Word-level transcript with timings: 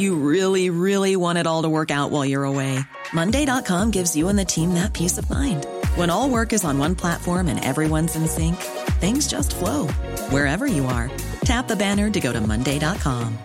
You 0.00 0.14
really, 0.14 0.70
really 0.70 1.14
want 1.14 1.36
it 1.36 1.46
all 1.46 1.60
to 1.64 1.68
work 1.68 1.90
out 1.90 2.10
while 2.10 2.24
you're 2.24 2.44
away. 2.44 2.78
Monday.com 3.12 3.90
gives 3.90 4.16
you 4.16 4.28
and 4.30 4.38
the 4.38 4.46
team 4.46 4.72
that 4.72 4.94
peace 4.94 5.18
of 5.18 5.28
mind. 5.28 5.66
When 5.94 6.08
all 6.08 6.30
work 6.30 6.54
is 6.54 6.64
on 6.64 6.78
one 6.78 6.94
platform 6.94 7.48
and 7.48 7.62
everyone's 7.62 8.16
in 8.16 8.26
sync, 8.26 8.56
things 9.04 9.28
just 9.28 9.54
flow 9.54 9.88
wherever 10.30 10.66
you 10.66 10.86
are. 10.86 11.10
Tap 11.44 11.68
the 11.68 11.76
banner 11.76 12.08
to 12.12 12.18
go 12.18 12.32
to 12.32 12.40
Monday.com. 12.40 13.36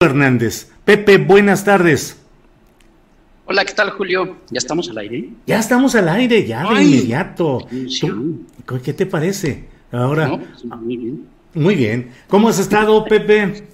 Hernández. 0.00 0.70
Pepe, 0.84 1.18
buenas 1.18 1.64
tardes. 1.64 2.16
Hola, 3.46 3.64
¿qué 3.64 3.72
tal, 3.74 3.90
Julio? 3.90 4.36
¿Ya 4.50 4.58
estamos 4.58 4.88
al 4.88 4.98
aire? 4.98 5.28
Ya 5.46 5.58
estamos 5.58 5.94
al 5.94 6.08
aire, 6.08 6.46
ya 6.46 6.62
de 6.62 6.68
Ay, 6.76 6.86
inmediato. 6.94 7.66
¿Tú- 8.00 8.46
¿Qué 8.82 8.92
te 8.92 9.06
parece? 9.06 9.68
Ahora, 9.92 10.26
No, 10.28 10.76
muy 10.78 10.96
bien. 10.96 11.26
muy 11.54 11.74
bien. 11.74 12.10
¿Cómo 12.28 12.48
has 12.48 12.58
estado, 12.58 13.04
Pepe? 13.04 13.64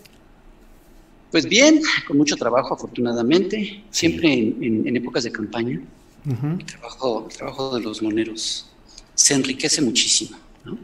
Pues 1.30 1.46
bien, 1.48 1.80
con 2.06 2.16
mucho 2.16 2.36
trabajo, 2.36 2.74
afortunadamente. 2.74 3.82
Siempre 3.90 4.32
en, 4.32 4.56
en- 4.62 4.88
en 4.88 4.96
épocas 4.96 5.24
de 5.24 5.32
campaña, 5.32 5.80
el, 6.26 6.64
trabajo, 6.64 7.26
el 7.30 7.36
trabajo 7.36 7.76
de 7.76 7.82
los 7.84 8.02
moneros 8.02 8.70
se 9.14 9.34
enriquece 9.34 9.82
muchísimo. 9.82 10.36
¿no? 10.64 10.78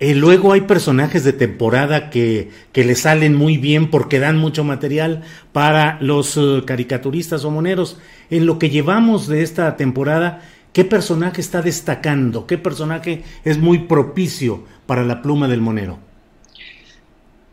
Eh, 0.00 0.14
luego 0.14 0.52
hay 0.52 0.62
personajes 0.62 1.24
de 1.24 1.32
temporada 1.32 2.08
que, 2.10 2.50
que 2.72 2.84
le 2.84 2.94
salen 2.94 3.34
muy 3.34 3.58
bien 3.58 3.90
porque 3.90 4.18
dan 4.20 4.38
mucho 4.38 4.64
material 4.64 5.22
para 5.52 5.98
los 6.00 6.36
eh, 6.36 6.62
caricaturistas 6.64 7.44
o 7.44 7.50
moneros. 7.50 7.98
En 8.30 8.46
lo 8.46 8.58
que 8.58 8.70
llevamos 8.70 9.26
de 9.26 9.42
esta 9.42 9.76
temporada, 9.76 10.40
¿qué 10.72 10.84
personaje 10.84 11.40
está 11.40 11.62
destacando? 11.62 12.46
¿Qué 12.46 12.58
personaje 12.58 13.24
es 13.44 13.58
muy 13.58 13.80
propicio 13.80 14.64
para 14.86 15.04
la 15.04 15.22
pluma 15.22 15.48
del 15.48 15.60
monero? 15.60 15.98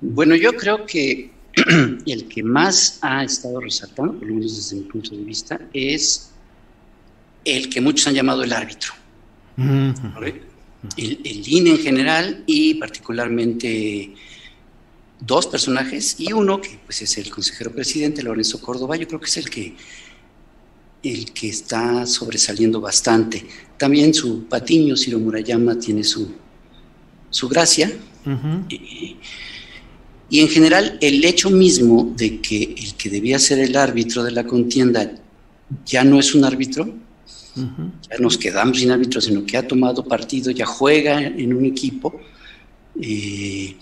Bueno, 0.01 0.35
yo 0.35 0.53
creo 0.53 0.85
que 0.85 1.31
el 2.05 2.27
que 2.27 2.43
más 2.43 2.99
ha 3.01 3.23
estado 3.23 3.59
resaltando, 3.59 4.13
por 4.13 4.27
lo 4.27 4.35
menos 4.35 4.55
desde 4.55 4.75
mi 4.75 4.83
punto 4.83 5.15
de 5.15 5.23
vista, 5.23 5.59
es 5.73 6.31
el 7.43 7.69
que 7.69 7.81
muchos 7.81 8.07
han 8.07 8.15
llamado 8.15 8.43
el 8.43 8.51
árbitro. 8.53 8.93
El, 9.57 10.41
el 10.97 11.47
INE 11.47 11.71
en 11.71 11.77
general 11.79 12.43
y 12.45 12.75
particularmente 12.75 14.13
dos 15.19 15.47
personajes 15.47 16.19
y 16.19 16.33
uno 16.33 16.61
que 16.61 16.77
pues 16.85 17.01
es 17.01 17.17
el 17.17 17.29
consejero 17.29 17.71
presidente 17.71 18.21
Lorenzo 18.21 18.59
Córdoba, 18.61 18.95
yo 18.95 19.07
creo 19.07 19.19
que 19.19 19.27
es 19.27 19.37
el 19.37 19.49
que 19.49 19.75
el 21.05 21.31
que 21.31 21.49
está 21.49 22.05
sobresaliendo 22.05 22.81
bastante. 22.81 23.45
También 23.77 24.13
su 24.13 24.45
patiño 24.45 24.95
Ciro 24.95 25.19
Murayama 25.19 25.77
tiene 25.77 26.03
su, 26.03 26.31
su 27.29 27.47
gracia 27.47 27.91
ujú. 28.25 28.65
y, 28.69 29.17
y 30.29 30.39
en 30.39 30.47
general 30.47 30.97
el 31.01 31.23
hecho 31.23 31.49
mismo 31.49 32.13
de 32.15 32.41
que 32.41 32.75
el 32.77 32.95
que 32.95 33.09
debía 33.09 33.37
ser 33.39 33.59
el 33.59 33.75
árbitro 33.75 34.23
de 34.23 34.31
la 34.31 34.45
contienda 34.45 35.11
ya 35.85 36.03
no 36.03 36.19
es 36.19 36.33
un 36.35 36.43
árbitro, 36.43 36.93
ya 37.55 38.17
nos 38.19 38.37
quedamos 38.37 38.79
sin 38.79 38.91
árbitro, 38.91 39.21
sino 39.21 39.45
que 39.45 39.57
ha 39.57 39.67
tomado 39.67 40.03
partido, 40.03 40.51
ya 40.51 40.65
juega 40.65 41.21
en 41.21 41.53
un 41.53 41.65
equipo. 41.65 42.19
Eh, 43.01 43.75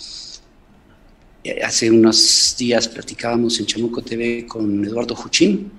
hace 1.63 1.91
unos 1.91 2.55
días 2.57 2.87
platicábamos 2.87 3.59
en 3.59 3.65
Chamuco 3.65 4.01
TV 4.01 4.45
con 4.47 4.85
Eduardo 4.85 5.15
Juchín. 5.15 5.71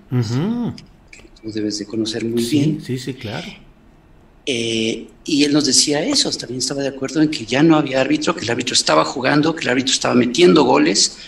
Tú 1.44 1.52
debes 1.52 1.78
de 1.78 1.86
conocer 1.86 2.24
muy 2.24 2.42
Sí, 2.42 2.58
bien. 2.58 2.80
sí, 2.80 2.98
sí, 2.98 3.14
claro. 3.14 3.46
Eh, 4.46 5.08
y 5.24 5.44
él 5.44 5.52
nos 5.52 5.66
decía 5.66 6.04
eso, 6.04 6.30
también 6.32 6.58
estaba 6.58 6.82
de 6.82 6.88
acuerdo 6.88 7.22
en 7.22 7.30
que 7.30 7.46
ya 7.46 7.62
no 7.62 7.76
había 7.76 8.00
árbitro, 8.00 8.34
que 8.34 8.44
el 8.44 8.50
árbitro 8.50 8.74
estaba 8.74 9.04
jugando, 9.04 9.54
que 9.54 9.62
el 9.64 9.70
árbitro 9.70 9.92
estaba 9.92 10.14
metiendo 10.14 10.64
goles 10.64 11.18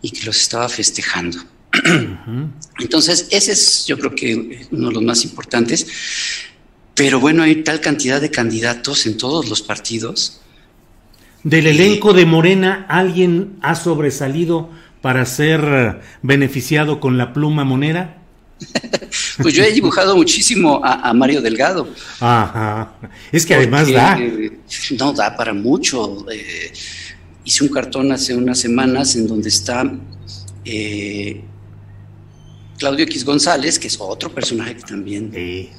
y 0.00 0.10
que 0.10 0.24
los 0.26 0.40
estaba 0.40 0.68
festejando. 0.68 1.38
Entonces, 2.78 3.28
ese 3.30 3.52
es 3.52 3.86
yo 3.86 3.98
creo 3.98 4.14
que 4.14 4.66
uno 4.70 4.88
de 4.88 4.94
los 4.94 5.02
más 5.02 5.24
importantes. 5.24 5.86
Pero 6.94 7.20
bueno, 7.20 7.42
hay 7.42 7.64
tal 7.64 7.80
cantidad 7.80 8.20
de 8.20 8.30
candidatos 8.30 9.06
en 9.06 9.16
todos 9.16 9.48
los 9.48 9.62
partidos. 9.62 10.40
Del 11.42 11.66
elenco 11.66 12.12
de 12.12 12.26
Morena, 12.26 12.86
¿alguien 12.88 13.56
ha 13.62 13.74
sobresalido 13.74 14.70
para 15.00 15.24
ser 15.26 16.00
beneficiado 16.22 17.00
con 17.00 17.18
la 17.18 17.32
pluma 17.32 17.64
monera? 17.64 18.21
Pues 19.42 19.54
yo 19.54 19.62
he 19.62 19.72
dibujado 19.72 20.16
muchísimo 20.16 20.80
a, 20.82 21.08
a 21.08 21.12
Mario 21.12 21.42
Delgado. 21.42 21.88
Ajá. 22.20 22.94
Es 23.30 23.44
que 23.44 23.54
además 23.54 23.90
da. 23.90 24.18
No, 24.98 25.12
da 25.12 25.36
para 25.36 25.52
mucho. 25.52 26.26
Eh, 26.30 26.72
hice 27.44 27.64
un 27.64 27.70
cartón 27.70 28.12
hace 28.12 28.34
unas 28.34 28.58
semanas 28.58 29.16
en 29.16 29.26
donde 29.26 29.48
está 29.48 29.90
eh, 30.64 31.42
Claudio 32.78 33.04
X 33.04 33.24
González, 33.24 33.78
que 33.78 33.88
es 33.88 33.96
otro 34.00 34.32
personaje 34.32 34.76
que 34.76 34.82
también 34.82 35.30
Sí. 35.32 35.70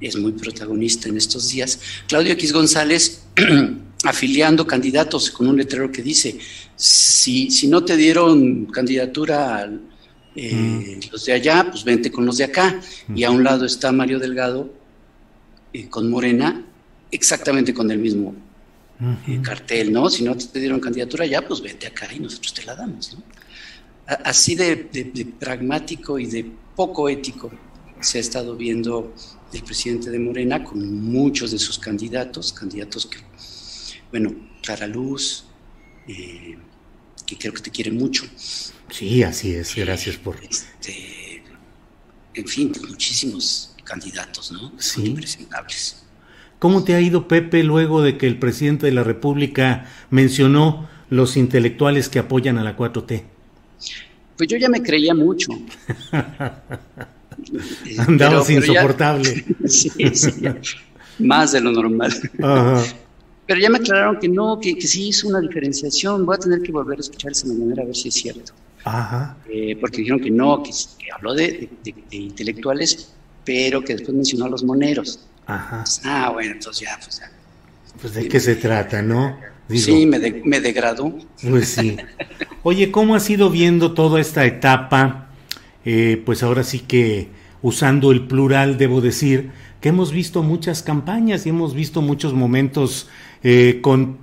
es 0.00 0.16
muy 0.16 0.32
protagonista 0.32 1.08
en 1.08 1.16
estos 1.16 1.50
días. 1.50 1.78
Claudio 2.06 2.32
X 2.32 2.52
González 2.52 3.22
afiliando 4.04 4.66
candidatos 4.66 5.30
con 5.30 5.48
un 5.48 5.56
letrero 5.56 5.90
que 5.90 6.02
dice, 6.02 6.38
si, 6.76 7.50
si 7.50 7.66
no 7.68 7.84
te 7.84 7.96
dieron 7.96 8.66
candidatura 8.66 9.56
al, 9.58 9.80
eh, 10.36 11.00
los 11.10 11.24
de 11.24 11.32
allá, 11.32 11.66
pues 11.70 11.84
vente 11.84 12.10
con 12.12 12.24
los 12.26 12.36
de 12.38 12.44
acá. 12.44 12.80
Y 13.14 13.24
a 13.24 13.30
un 13.30 13.42
lado 13.44 13.64
está 13.64 13.90
Mario 13.92 14.18
Delgado 14.18 14.72
eh, 15.72 15.88
con 15.88 16.10
Morena, 16.10 16.64
exactamente 17.10 17.72
con 17.74 17.90
el 17.90 17.98
mismo 17.98 18.34
eh, 19.26 19.40
cartel, 19.42 19.92
¿no? 19.92 20.10
Si 20.10 20.24
no 20.24 20.36
te 20.36 20.58
dieron 20.60 20.80
candidatura 20.80 21.24
allá, 21.24 21.46
pues 21.46 21.60
vente 21.60 21.86
acá 21.86 22.08
y 22.12 22.18
nosotros 22.20 22.52
te 22.54 22.64
la 22.64 22.74
damos, 22.74 23.14
¿no? 23.14 23.22
A- 24.06 24.14
Así 24.30 24.54
de, 24.54 24.88
de- 24.92 25.04
de 25.04 25.24
pragmático 25.26 26.18
y 26.18 26.26
de 26.26 26.50
poco 26.74 27.08
ético 27.08 27.50
se 28.00 28.18
ha 28.18 28.20
estado 28.20 28.56
viendo 28.56 29.12
el 29.52 29.62
presidente 29.62 30.10
de 30.10 30.18
Morena 30.18 30.62
con 30.64 31.02
muchos 31.02 31.50
de 31.50 31.58
sus 31.58 31.78
candidatos, 31.78 32.52
candidatos 32.52 33.06
que, 33.06 33.18
bueno, 34.10 34.34
Clara 34.62 34.86
Luz, 34.86 35.44
eh, 36.06 36.56
que 37.28 37.36
creo 37.36 37.52
que 37.52 37.60
te 37.60 37.70
quiere 37.70 37.90
mucho, 37.92 38.24
Sí, 38.90 39.22
así 39.22 39.52
es. 39.54 39.74
Gracias 39.74 40.16
por. 40.16 40.36
este, 40.42 41.42
en 42.32 42.46
fin, 42.48 42.70
pues 42.72 42.88
muchísimos 42.88 43.74
candidatos, 43.84 44.50
¿no? 44.50 44.72
Sí. 44.78 45.04
impresentables. 45.04 46.02
¿Cómo 46.58 46.82
te 46.84 46.94
ha 46.94 47.00
ido, 47.02 47.28
Pepe, 47.28 47.62
luego 47.64 48.00
de 48.00 48.16
que 48.16 48.26
el 48.26 48.38
presidente 48.38 48.86
de 48.86 48.92
la 48.92 49.04
República 49.04 49.86
mencionó 50.10 50.88
los 51.10 51.36
intelectuales 51.36 52.08
que 52.08 52.18
apoyan 52.18 52.56
a 52.56 52.64
la 52.64 52.76
4T? 52.78 53.24
Pues 54.38 54.48
yo 54.48 54.56
ya 54.56 54.68
me 54.70 54.82
creía 54.82 55.14
mucho. 55.14 55.50
Eh, 57.86 57.94
Andabas 57.98 58.48
ya- 58.48 58.54
insoportable. 58.54 59.44
sí, 59.68 59.90
sí, 60.12 60.32
ya. 60.40 60.56
más 61.20 61.52
de 61.52 61.60
lo 61.60 61.70
normal. 61.70 62.12
Ajá. 62.42 62.82
Pero 63.48 63.58
ya 63.60 63.68
me 63.70 63.78
aclararon 63.78 64.18
que 64.20 64.28
no, 64.28 64.60
que, 64.60 64.76
que 64.78 64.86
sí 64.86 65.08
hizo 65.08 65.26
una 65.26 65.40
diferenciación. 65.40 66.24
Voy 66.24 66.36
a 66.36 66.38
tener 66.38 66.62
que 66.62 66.70
volver 66.70 66.98
a 66.98 67.00
escuchar 67.00 67.32
esa 67.32 67.48
mañana 67.48 67.82
a 67.82 67.86
ver 67.86 67.96
si 67.96 68.08
es 68.08 68.14
cierto. 68.14 68.52
Ajá. 68.84 69.36
Eh, 69.50 69.76
porque 69.80 69.96
dijeron 69.98 70.20
que 70.20 70.30
no, 70.30 70.62
que, 70.62 70.70
que 70.70 71.10
habló 71.10 71.34
de, 71.34 71.48
de- 71.48 71.68
de- 71.82 72.04
de 72.10 72.16
intelectuales, 72.16 73.10
pero 73.44 73.82
que 73.82 73.94
después 73.94 74.14
mencionó 74.14 74.44
a 74.44 74.48
los 74.50 74.62
moneros. 74.62 75.18
Ajá. 75.46 75.82
Ah, 76.04 76.30
bueno, 76.32 76.52
entonces 76.52 76.86
ya, 76.86 76.96
pues 77.02 77.18
ya. 77.18 77.32
Pues 78.00 78.14
de 78.14 78.28
qué 78.28 78.38
se 78.38 78.54
trata, 78.54 79.02
¿no? 79.02 79.36
Digo, 79.68 79.82
Sí, 79.84 80.06
me, 80.06 80.18
de- 80.20 80.42
me 80.44 80.60
degradó. 80.60 81.18
Pues 81.42 81.68
sí. 81.70 81.96
Oye, 82.62 82.90
¿cómo 82.92 83.14
has 83.16 83.28
ido 83.28 83.50
viendo 83.50 83.92
toda 83.94 84.20
esta 84.20 84.44
etapa 84.44 85.24
eh, 85.84 86.22
pues 86.24 86.42
ahora 86.42 86.64
sí 86.64 86.80
que 86.80 87.28
usando 87.62 88.12
el 88.12 88.26
plural 88.26 88.76
debo 88.78 89.00
decir 89.00 89.50
que 89.80 89.90
hemos 89.90 90.12
visto 90.12 90.42
muchas 90.42 90.82
campañas 90.82 91.46
y 91.46 91.50
hemos 91.50 91.74
visto 91.74 92.02
muchos 92.02 92.34
momentos 92.34 93.08
eh, 93.44 93.78
con 93.80 94.18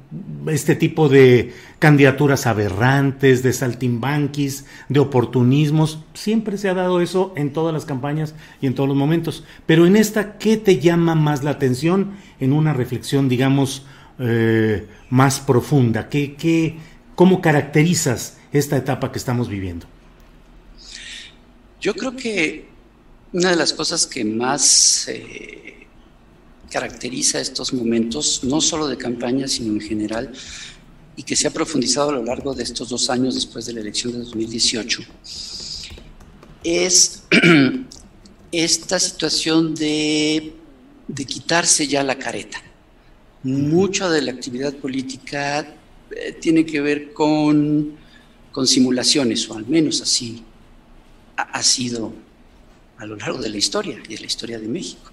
este 0.48 0.76
tipo 0.76 1.08
de 1.08 1.54
candidaturas 1.80 2.46
aberrantes, 2.46 3.42
de 3.42 3.54
saltimbanquis, 3.54 4.66
de 4.90 5.00
oportunismos. 5.00 6.04
Siempre 6.14 6.58
se 6.58 6.68
ha 6.70 6.74
dado 6.74 7.00
eso 7.00 7.34
en 7.38 7.54
todas 7.54 7.74
las 7.74 7.86
campañas 7.86 8.36
y 8.62 8.68
en 8.68 8.76
todos 8.76 8.90
los 8.90 8.98
momentos. 8.98 9.46
Pero 9.66 9.86
en 9.86 9.96
esta, 9.96 10.38
¿qué 10.38 10.58
te 10.58 10.80
llama 10.80 11.16
más 11.16 11.44
la 11.44 11.52
atención 11.52 12.12
en 12.40 12.52
una 12.52 12.74
reflexión, 12.74 13.30
digamos, 13.30 13.86
eh, 14.20 14.88
más 15.10 15.40
profunda? 15.40 16.10
¿Qué, 16.10 16.36
qué, 16.36 16.78
¿Cómo 17.16 17.40
caracterizas 17.40 18.38
esta 18.52 18.76
etapa 18.76 19.14
que 19.14 19.20
estamos 19.20 19.48
viviendo? 19.48 19.86
Yo 21.80 21.94
creo 21.94 22.16
que 22.16 22.75
una 23.34 23.50
de 23.50 23.56
las 23.56 23.74
cosas 23.74 24.08
que 24.08 24.24
más 24.24 25.08
eh, 25.08 25.88
caracteriza 26.70 27.40
estos 27.40 27.74
momentos, 27.74 28.44
no 28.44 28.62
solo 28.62 28.88
de 28.88 28.98
campaña, 28.98 29.48
sino 29.48 29.74
en 29.74 29.82
general, 29.82 30.32
y 31.16 31.24
que 31.24 31.36
se 31.36 31.48
ha 31.48 31.52
profundizado 31.52 32.10
a 32.10 32.14
lo 32.14 32.24
largo 32.24 32.54
de 32.54 32.64
estos 32.64 32.90
dos 32.90 33.10
años 33.10 33.36
después 33.36 33.66
de 33.66 33.74
la 33.74 33.82
elección 33.82 34.14
de 34.14 34.20
2018, 34.20 35.02
es 36.64 37.24
esta 38.52 39.00
situación 39.00 39.76
de, 39.76 40.54
quitarse 41.28 41.88
ya 41.88 42.04
la 42.04 42.18
careta. 42.18 42.62
Mucha 43.44 44.10
de 44.10 44.22
la 44.24 44.32
actividad 44.32 44.74
política 44.74 45.76
eh, 46.12 46.38
tiene 46.42 46.66
que 46.66 46.82
ver 46.82 47.14
con 47.14 47.98
simulaciones, 48.66 49.50
o 49.50 49.56
al 49.56 49.68
menos 49.68 50.02
así 50.02 50.44
ha, 51.38 51.64
sido 51.64 52.14
a 52.98 53.06
lo 53.06 53.16
largo 53.16 53.40
de 53.40 53.50
la 53.50 53.58
historia 53.58 54.00
y 54.04 54.16
de 54.16 54.20
la 54.20 54.26
historia 54.26 54.60
de 54.60 54.68
México 54.68 55.12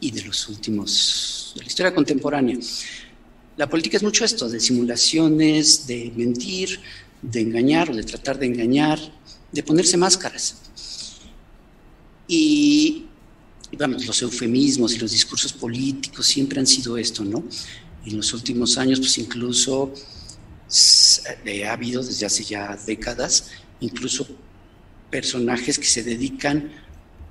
y 0.00 0.10
de 0.10 0.22
los 0.22 0.48
últimos, 0.48 1.52
de 1.56 1.62
la 1.62 1.66
historia 1.66 1.94
contemporánea. 1.94 2.58
La 3.56 3.68
política 3.68 3.96
es 3.96 4.02
mucho 4.02 4.24
esto, 4.24 4.48
de 4.48 4.60
simulaciones, 4.60 5.86
de 5.86 6.12
mentir, 6.16 6.80
de 7.22 7.40
engañar 7.40 7.90
o 7.90 7.94
de 7.94 8.02
tratar 8.02 8.38
de 8.38 8.46
engañar, 8.46 8.98
de 9.52 9.62
ponerse 9.62 9.96
máscaras. 9.96 10.56
Y, 12.26 13.06
vamos, 13.78 14.06
los 14.06 14.20
eufemismos 14.22 14.94
y 14.94 14.98
los 14.98 15.12
discursos 15.12 15.52
políticos 15.52 16.26
siempre 16.26 16.58
han 16.58 16.66
sido 16.66 16.96
esto, 16.96 17.24
¿no? 17.24 17.44
En 18.04 18.16
los 18.16 18.32
últimos 18.34 18.76
años, 18.76 18.98
pues 18.98 19.16
incluso 19.18 19.94
eh, 21.44 21.64
ha 21.64 21.72
habido 21.72 22.02
desde 22.02 22.26
hace 22.26 22.44
ya 22.44 22.76
décadas, 22.86 23.50
incluso 23.80 24.26
personajes 25.10 25.78
que 25.78 25.86
se 25.86 26.02
dedican 26.02 26.72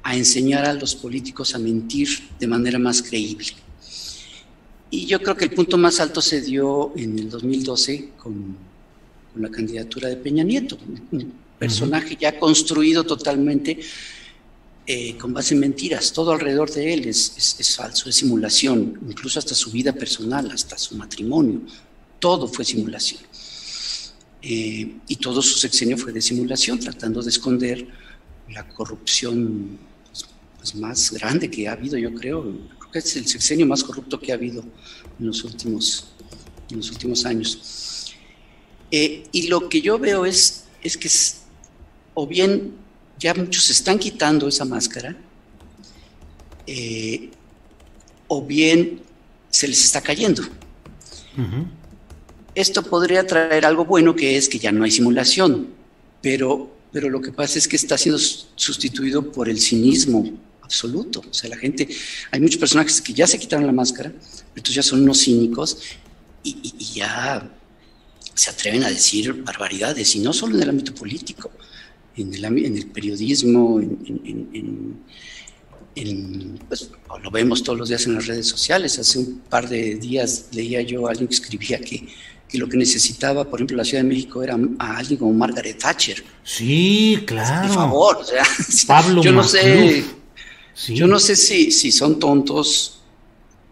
a 0.04 0.16
enseñar 0.16 0.66
a 0.66 0.74
los 0.74 0.96
políticos 0.96 1.56
a 1.56 1.60
mentir 1.60 2.10
de 2.40 2.48
manera 2.48 2.78
más 2.78 3.02
creíble. 3.02 3.48
Y 4.92 5.06
yo 5.08 5.22
creo 5.22 5.36
que 5.36 5.46
el 5.46 5.52
punto 5.52 5.78
más 5.78 6.00
alto 6.00 6.22
se 6.22 6.42
dio 6.42 6.94
en 6.96 7.18
el 7.18 7.30
2012 7.30 8.10
con, 8.18 8.74
la 9.36 9.50
candidatura 9.50 10.10
de 10.10 10.18
Peña 10.18 10.44
Nieto, 10.44 10.78
un 11.12 11.34
personaje 11.58 12.16
ya 12.20 12.38
construido 12.38 13.04
totalmente 13.04 13.80
eh, 14.86 15.18
con 15.18 15.34
base 15.34 15.56
en 15.56 15.62
mentiras. 15.62 16.14
Todo 16.14 16.34
alrededor 16.34 16.70
de 16.70 16.94
él 16.94 17.08
es, 17.08 17.34
es, 17.58 17.76
falso, 17.76 18.10
es 18.10 18.16
simulación, 18.18 19.00
incluso 19.10 19.40
hasta 19.40 19.56
su 19.56 19.72
vida 19.72 19.94
personal, 19.94 20.52
hasta 20.52 20.78
su 20.78 20.96
matrimonio, 20.96 21.62
todo 22.20 22.48
fue 22.48 22.64
simulación. 22.64 23.22
Eh, 24.44 24.98
y 25.08 25.16
todo 25.16 25.42
su 25.42 25.58
sexenio 25.58 25.98
fue 25.98 26.12
de 26.12 26.22
simulación, 26.22 26.78
tratando 26.78 27.24
de 27.24 27.30
esconder 27.30 27.88
la 28.50 28.68
corrupción 28.68 29.80
pues, 30.64 30.76
más 30.76 31.12
grande 31.12 31.52
que 31.52 31.68
ha 31.68 31.74
habido, 31.74 31.98
yo 31.98 32.14
creo. 32.14 32.42
Creo 32.80 32.92
que 32.92 33.00
es 33.00 33.16
el 33.18 33.28
sexenio 33.28 33.66
más 33.66 33.84
corrupto 33.84 34.18
que 34.18 34.32
ha 34.32 34.36
habido 34.36 34.64
en 35.20 35.28
los 35.28 35.44
últimos, 35.44 36.14
en 36.70 36.78
los 36.78 36.90
últimos 36.90 37.26
años. 37.26 38.16
Eh, 38.90 39.26
y 39.34 39.48
lo 39.48 39.68
que 39.68 39.82
yo 39.82 40.00
veo 40.00 40.26
es, 40.26 40.64
es 40.82 40.96
que 40.96 41.10
o 42.14 42.26
bien 42.26 42.76
ya 43.20 43.34
muchos 43.34 43.70
están 43.72 44.00
quitando 44.00 44.48
esa 44.48 44.64
máscara, 44.64 45.18
eh, 46.66 47.30
o 48.30 48.42
bien 48.42 49.02
se 49.50 49.68
les 49.68 49.84
está 49.84 50.00
cayendo. 50.00 50.44
Esto 52.56 52.84
podría 52.84 53.28
traer 53.28 53.66
algo 53.66 53.84
bueno 53.84 54.16
que 54.16 54.38
es 54.38 54.48
que 54.48 54.60
ya 54.60 54.72
no 54.72 54.86
hay 54.86 54.92
simulación, 54.92 55.68
pero, 56.22 56.72
pero 56.94 57.10
lo 57.10 57.20
que 57.20 57.34
pasa 57.34 57.60
es 57.60 57.68
que 57.68 57.76
está 57.76 57.98
siendo 57.98 58.20
sustituido 58.20 59.30
por 59.30 59.50
el 59.50 59.60
cinismo 59.60 60.40
absoluto. 60.64 61.22
O 61.30 61.34
sea, 61.34 61.50
la 61.50 61.58
gente, 61.58 61.88
hay 62.32 62.40
muchos 62.40 62.58
personajes 62.58 63.02
que 63.02 63.14
ya 63.14 63.28
se 63.28 63.38
quitaron 63.38 63.66
la 63.66 63.72
máscara, 63.72 64.12
entonces 64.56 64.76
ya 64.76 64.84
son 64.84 65.02
unos 65.04 65.20
cínicos 65.20 65.78
y, 66.44 66.74
ya 66.96 67.50
se 68.34 68.50
atreven 68.50 68.84
a 68.84 68.90
decir 68.90 69.44
barbaridades, 69.44 70.16
y 70.16 70.20
no 70.20 70.34
solo 70.34 70.56
en 70.56 70.64
el 70.64 70.70
ámbito 70.70 70.96
político, 70.96 71.52
en 72.16 72.34
el, 72.34 72.46
en 72.46 72.78
el 72.78 72.88
periodismo, 72.88 73.80
en, 73.80 75.00
pues, 76.68 76.90
lo 77.22 77.30
vemos 77.30 77.62
todos 77.62 77.78
los 77.78 77.90
días 77.90 78.08
en 78.08 78.16
las 78.16 78.26
redes 78.26 78.48
sociales. 78.48 78.98
Hace 78.98 79.20
un 79.20 79.40
par 79.48 79.70
de 79.70 79.96
días 79.96 80.48
leía 80.52 80.82
yo 80.82 81.08
a 81.08 81.12
alguien 81.12 81.28
que 81.28 81.36
escribía 81.36 81.80
que 81.80 82.08
que 82.54 82.60
lo 82.60 82.70
que 82.70 82.78
necesitaba, 82.78 83.50
por 83.50 83.58
ejemplo, 83.58 83.78
la 83.78 83.84
Ciudad 83.84 84.04
de 84.04 84.10
México 84.10 84.44
era 84.44 84.56
a 84.78 84.98
alguien 84.98 85.18
como 85.18 85.34
Margaret 85.34 85.76
Thatcher. 85.76 86.24
Sí, 86.44 87.24
claro. 87.26 87.68
Por 87.68 87.76
favor, 87.76 88.18
o 88.18 88.24
sea, 88.24 88.44
Pablo 88.88 89.24
yo 89.24 89.32
no 89.32 89.44
sé, 89.44 90.04
yo 90.88 91.08
no 91.08 91.20
sé 91.20 91.36
si, 91.36 91.72
si 91.72 91.92
son 91.92 92.20
tontos 92.20 93.00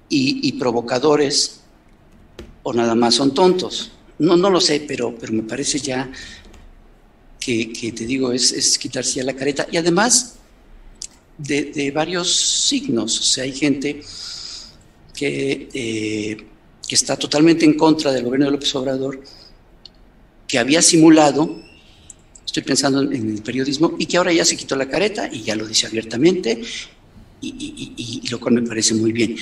y, 0.10 0.52
provocadores 0.54 1.62
o 2.64 2.74
nada 2.74 2.96
más 2.96 3.16
son 3.16 3.34
tontos. 3.34 3.92
No, 4.20 4.38
no 4.38 4.50
lo 4.50 4.62
sé, 4.62 4.84
pero, 4.88 5.16
pero 5.20 5.34
me 5.34 5.44
parece 5.44 5.80
ya 5.80 6.12
que, 7.40 7.94
te 7.96 8.06
digo, 8.06 8.32
es, 8.32 8.52
es, 8.52 8.78
quitarse 8.78 9.16
ya 9.16 9.24
la 9.24 9.36
careta. 9.36 9.68
Y 9.72 9.78
además 9.78 10.36
de, 11.38 11.66
de 11.66 11.92
varios 11.92 12.32
signos, 12.34 13.20
o 13.20 13.24
sea, 13.24 13.46
hay 13.46 13.54
gente 13.54 14.02
que 15.16 15.70
eh, 15.74 16.38
que 16.92 16.96
está 16.96 17.16
totalmente 17.16 17.64
en 17.64 17.76
contra 17.76 18.12
del 18.12 18.26
gobierno 18.26 18.48
de 18.48 18.52
López 18.52 18.76
Obrador, 18.76 19.24
que 20.46 20.60
había 20.60 20.82
simulado, 20.82 21.64
estoy 22.52 22.64
pensando 22.64 23.02
en 23.02 23.30
el 23.30 23.42
periodismo, 23.42 23.96
y 23.98 24.06
que 24.06 24.18
ahora 24.18 24.34
ya 24.34 24.44
se 24.44 24.58
quitó 24.58 24.76
la 24.76 24.90
careta 24.90 25.30
y 25.32 25.42
ya 25.42 25.56
lo 25.56 25.66
dice 25.66 25.88
abiertamente, 25.88 26.62
y, 27.42 28.28
lo 28.30 28.40
cual 28.40 28.56
me 28.56 28.62
parece 28.62 28.94
muy 28.94 29.14
bien. 29.14 29.36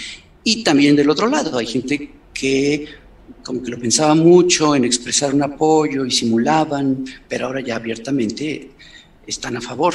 Y 0.44 0.64
también 0.64 0.96
del 0.96 1.10
otro 1.10 1.28
lado, 1.28 1.58
hay 1.58 1.66
gente 1.66 2.12
que 2.34 2.88
como 3.44 3.64
que 3.64 3.72
lo 3.72 3.80
pensaba 3.80 4.14
mucho 4.16 4.76
en 4.76 4.86
expresar 4.86 5.34
un 5.34 5.42
apoyo 5.42 6.06
y 6.06 6.12
simulaban, 6.12 7.04
pero 7.28 7.48
ahora 7.48 7.62
ya 7.62 7.76
abiertamente 7.78 8.72
están 9.26 9.58
a 9.58 9.62
favor 9.62 9.94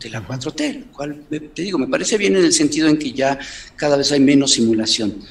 de 0.00 0.10
la 0.10 0.26
4T, 0.26 0.86
lo 0.86 0.92
cual 0.92 1.24
te 1.28 1.62
digo, 1.62 1.78
me 1.78 1.86
parece 1.86 2.18
bien 2.18 2.36
en 2.36 2.44
el 2.44 2.52
sentido 2.52 2.88
en 2.88 2.98
que 2.98 3.12
ya 3.12 3.38
cada 3.76 3.96
vez 3.96 4.10
hay 4.12 4.20
menos 4.20 4.52
simulación 4.52 5.22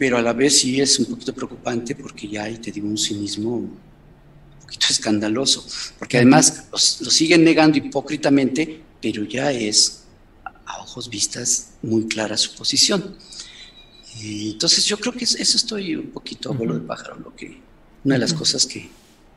pero 0.00 0.16
a 0.16 0.22
la 0.22 0.32
vez 0.32 0.58
sí 0.60 0.80
es 0.80 0.98
un 0.98 1.04
poquito 1.04 1.34
preocupante 1.34 1.94
porque 1.94 2.26
ya 2.26 2.44
hay, 2.44 2.56
te 2.56 2.72
digo, 2.72 2.88
un 2.88 2.96
cinismo 2.96 3.68
poquito 4.70 4.86
escandaloso, 4.90 5.66
porque 5.98 6.18
además 6.18 6.66
lo 6.70 7.10
siguen 7.10 7.44
negando 7.44 7.78
hipócritamente, 7.78 8.82
pero 9.02 9.24
ya 9.24 9.50
es 9.52 10.04
a 10.66 10.80
ojos 10.80 11.10
vistas 11.10 11.72
muy 11.82 12.06
clara 12.06 12.36
su 12.36 12.54
posición. 12.54 13.16
entonces 14.22 14.84
yo 14.84 14.98
creo 14.98 15.12
que 15.12 15.24
eso 15.24 15.36
estoy 15.38 15.96
un 15.96 16.10
poquito 16.10 16.52
a 16.52 16.56
vuelo 16.56 16.74
de 16.74 16.80
pájaro, 16.80 17.18
lo 17.18 17.34
que, 17.34 17.60
una 18.04 18.14
de 18.14 18.20
las 18.20 18.32
cosas 18.32 18.66
que, 18.66 18.88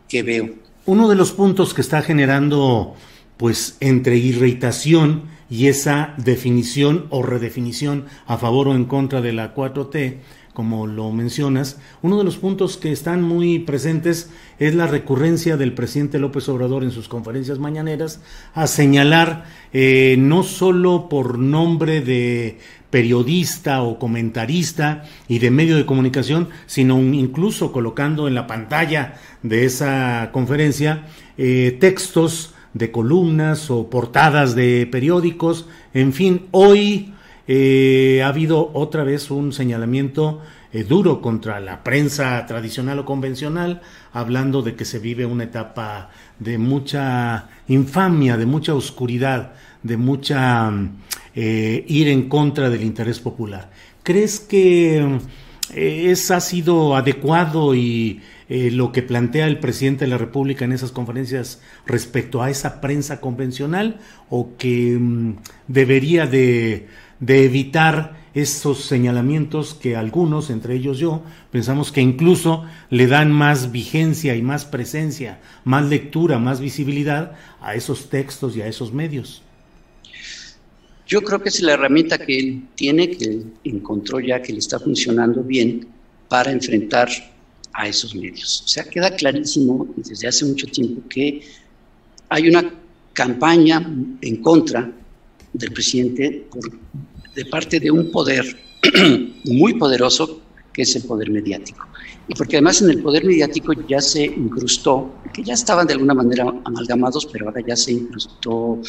que 0.07 0.21
veo. 0.21 0.53
Uno 0.85 1.09
de 1.09 1.15
los 1.15 1.31
puntos 1.31 1.73
que 1.73 1.81
está 1.81 2.01
generando, 2.01 2.95
pues, 3.37 3.77
entre 3.79 4.17
irritación 4.17 5.32
y 5.49 5.67
esa 5.67 6.13
definición 6.17 7.05
o 7.09 7.23
redefinición 7.23 8.05
a 8.25 8.37
favor 8.37 8.67
o 8.67 8.75
en 8.75 8.85
contra 8.85 9.21
de 9.21 9.33
la 9.33 9.53
4T, 9.53 10.17
como 10.53 10.85
lo 10.85 11.11
mencionas, 11.11 11.79
uno 12.01 12.17
de 12.17 12.23
los 12.23 12.37
puntos 12.37 12.77
que 12.77 12.91
están 12.91 13.23
muy 13.23 13.59
presentes 13.59 14.29
es 14.59 14.75
la 14.75 14.85
recurrencia 14.85 15.57
del 15.57 15.73
presidente 15.73 16.19
López 16.19 16.47
Obrador 16.47 16.83
en 16.83 16.91
sus 16.91 17.07
conferencias 17.07 17.57
mañaneras 17.57 18.21
a 18.53 18.67
señalar 18.67 19.45
eh, 19.73 20.15
no 20.19 20.43
solo 20.43 21.09
por 21.09 21.39
nombre 21.39 22.01
de 22.01 22.59
periodista 22.91 23.81
o 23.81 23.97
comentarista 23.97 25.05
y 25.27 25.39
de 25.39 25.49
medio 25.49 25.75
de 25.75 25.87
comunicación, 25.87 26.49
sino 26.67 26.99
incluso 26.99 27.71
colocando 27.71 28.27
en 28.27 28.35
la 28.35 28.45
pantalla 28.45 29.15
de 29.41 29.65
esa 29.65 30.29
conferencia 30.31 31.07
eh, 31.35 31.75
textos 31.79 32.52
de 32.73 32.91
columnas 32.91 33.69
o 33.69 33.89
portadas 33.89 34.55
de 34.55 34.87
periódicos, 34.91 35.67
en 35.93 36.13
fin, 36.13 36.47
hoy 36.51 37.13
eh, 37.47 38.21
ha 38.23 38.29
habido 38.29 38.71
otra 38.73 39.03
vez 39.03 39.29
un 39.29 39.51
señalamiento 39.51 40.41
eh, 40.71 40.83
duro 40.83 41.21
contra 41.21 41.59
la 41.59 41.83
prensa 41.83 42.45
tradicional 42.47 42.99
o 42.99 43.05
convencional, 43.05 43.81
hablando 44.11 44.61
de 44.61 44.75
que 44.75 44.85
se 44.85 44.99
vive 44.99 45.25
una 45.25 45.43
etapa 45.43 46.09
de 46.39 46.57
mucha 46.57 47.49
infamia, 47.67 48.37
de 48.37 48.45
mucha 48.45 48.73
oscuridad, 48.73 49.53
de 49.83 49.97
mucha 49.97 50.71
eh, 51.35 51.85
ir 51.87 52.07
en 52.07 52.27
contra 52.29 52.69
del 52.69 52.83
interés 52.83 53.19
popular. 53.19 53.69
¿Crees 54.03 54.39
que 54.39 55.19
es, 55.75 56.31
ha 56.31 56.39
sido 56.39 56.95
adecuado 56.95 57.75
y 57.75 58.21
eh, 58.49 58.71
lo 58.71 58.91
que 58.91 59.01
plantea 59.01 59.47
el 59.47 59.59
presidente 59.59 60.05
de 60.05 60.11
la 60.11 60.17
República 60.17 60.65
en 60.65 60.73
esas 60.73 60.91
conferencias 60.91 61.61
respecto 61.85 62.41
a 62.41 62.49
esa 62.49 62.81
prensa 62.81 63.21
convencional 63.21 63.99
o 64.29 64.57
que 64.57 64.97
mm, 64.99 65.35
debería 65.67 66.27
de, 66.27 66.87
evitar 67.25 68.21
esos 68.33 68.83
señalamientos 68.83 69.75
que 69.75 69.95
algunos, 69.95 70.49
entre 70.49 70.75
ellos 70.75 70.97
yo, 70.97 71.23
pensamos 71.51 71.91
que 71.91 72.01
incluso 72.01 72.65
le 72.89 73.07
dan 73.07 73.31
más 73.31 73.71
vigencia 73.71 74.35
y 74.35 74.41
más 74.41 74.65
presencia, 74.65 75.39
más 75.63 75.85
lectura, 75.85 76.39
más 76.39 76.59
visibilidad 76.59 77.33
a 77.61 77.75
esos 77.75 78.09
textos 78.09 78.57
y 78.57 78.61
a 78.61 78.67
esos 78.67 78.91
medios. 78.91 79.43
Yo 81.07 81.21
creo 81.21 81.39
que 81.39 81.49
es 81.49 81.61
la 81.61 81.73
herramienta 81.73 82.17
que 82.17 82.39
él 82.39 82.63
tiene, 82.75 83.11
que 83.11 83.43
encontró 83.63 84.19
ya 84.19 84.41
que 84.41 84.51
le 84.51 84.59
está 84.59 84.79
funcionando 84.79 85.43
bien 85.43 85.87
para 86.27 86.51
enfrentar 86.51 87.09
a 87.73 87.87
esos 87.87 88.15
medios. 88.15 88.63
O 88.65 88.67
sea, 88.67 88.83
queda 88.83 89.15
clarísimo 89.15 89.87
desde 89.95 90.27
hace 90.27 90.45
mucho 90.45 90.67
tiempo 90.67 91.07
que 91.09 91.41
hay 92.29 92.47
una 92.47 92.73
campaña 93.13 93.79
en 94.21 94.41
contra 94.41 94.91
del 95.53 95.71
presidente 95.71 96.47
por 96.49 96.61
de 97.35 97.45
parte 97.45 97.79
de 97.79 97.89
un 97.91 98.11
poder 98.11 98.45
muy 99.45 99.73
poderoso 99.73 100.41
que 100.71 100.83
es 100.83 100.95
el 100.95 101.03
poder 101.03 101.29
mediático. 101.29 101.85
Y 102.27 102.33
porque 102.35 102.57
además 102.57 102.81
en 102.81 102.89
el 102.89 103.01
poder 103.01 103.25
mediático 103.25 103.73
ya 103.87 104.01
se 104.01 104.25
incrustó, 104.25 105.15
que 105.33 105.43
ya 105.43 105.53
estaban 105.53 105.85
de 105.85 105.93
alguna 105.93 106.13
manera 106.13 106.45
amalgamados, 106.63 107.27
pero 107.27 107.47
ahora 107.47 107.61
ya 107.65 107.75
se 107.75 107.91
incrustó, 107.91 108.81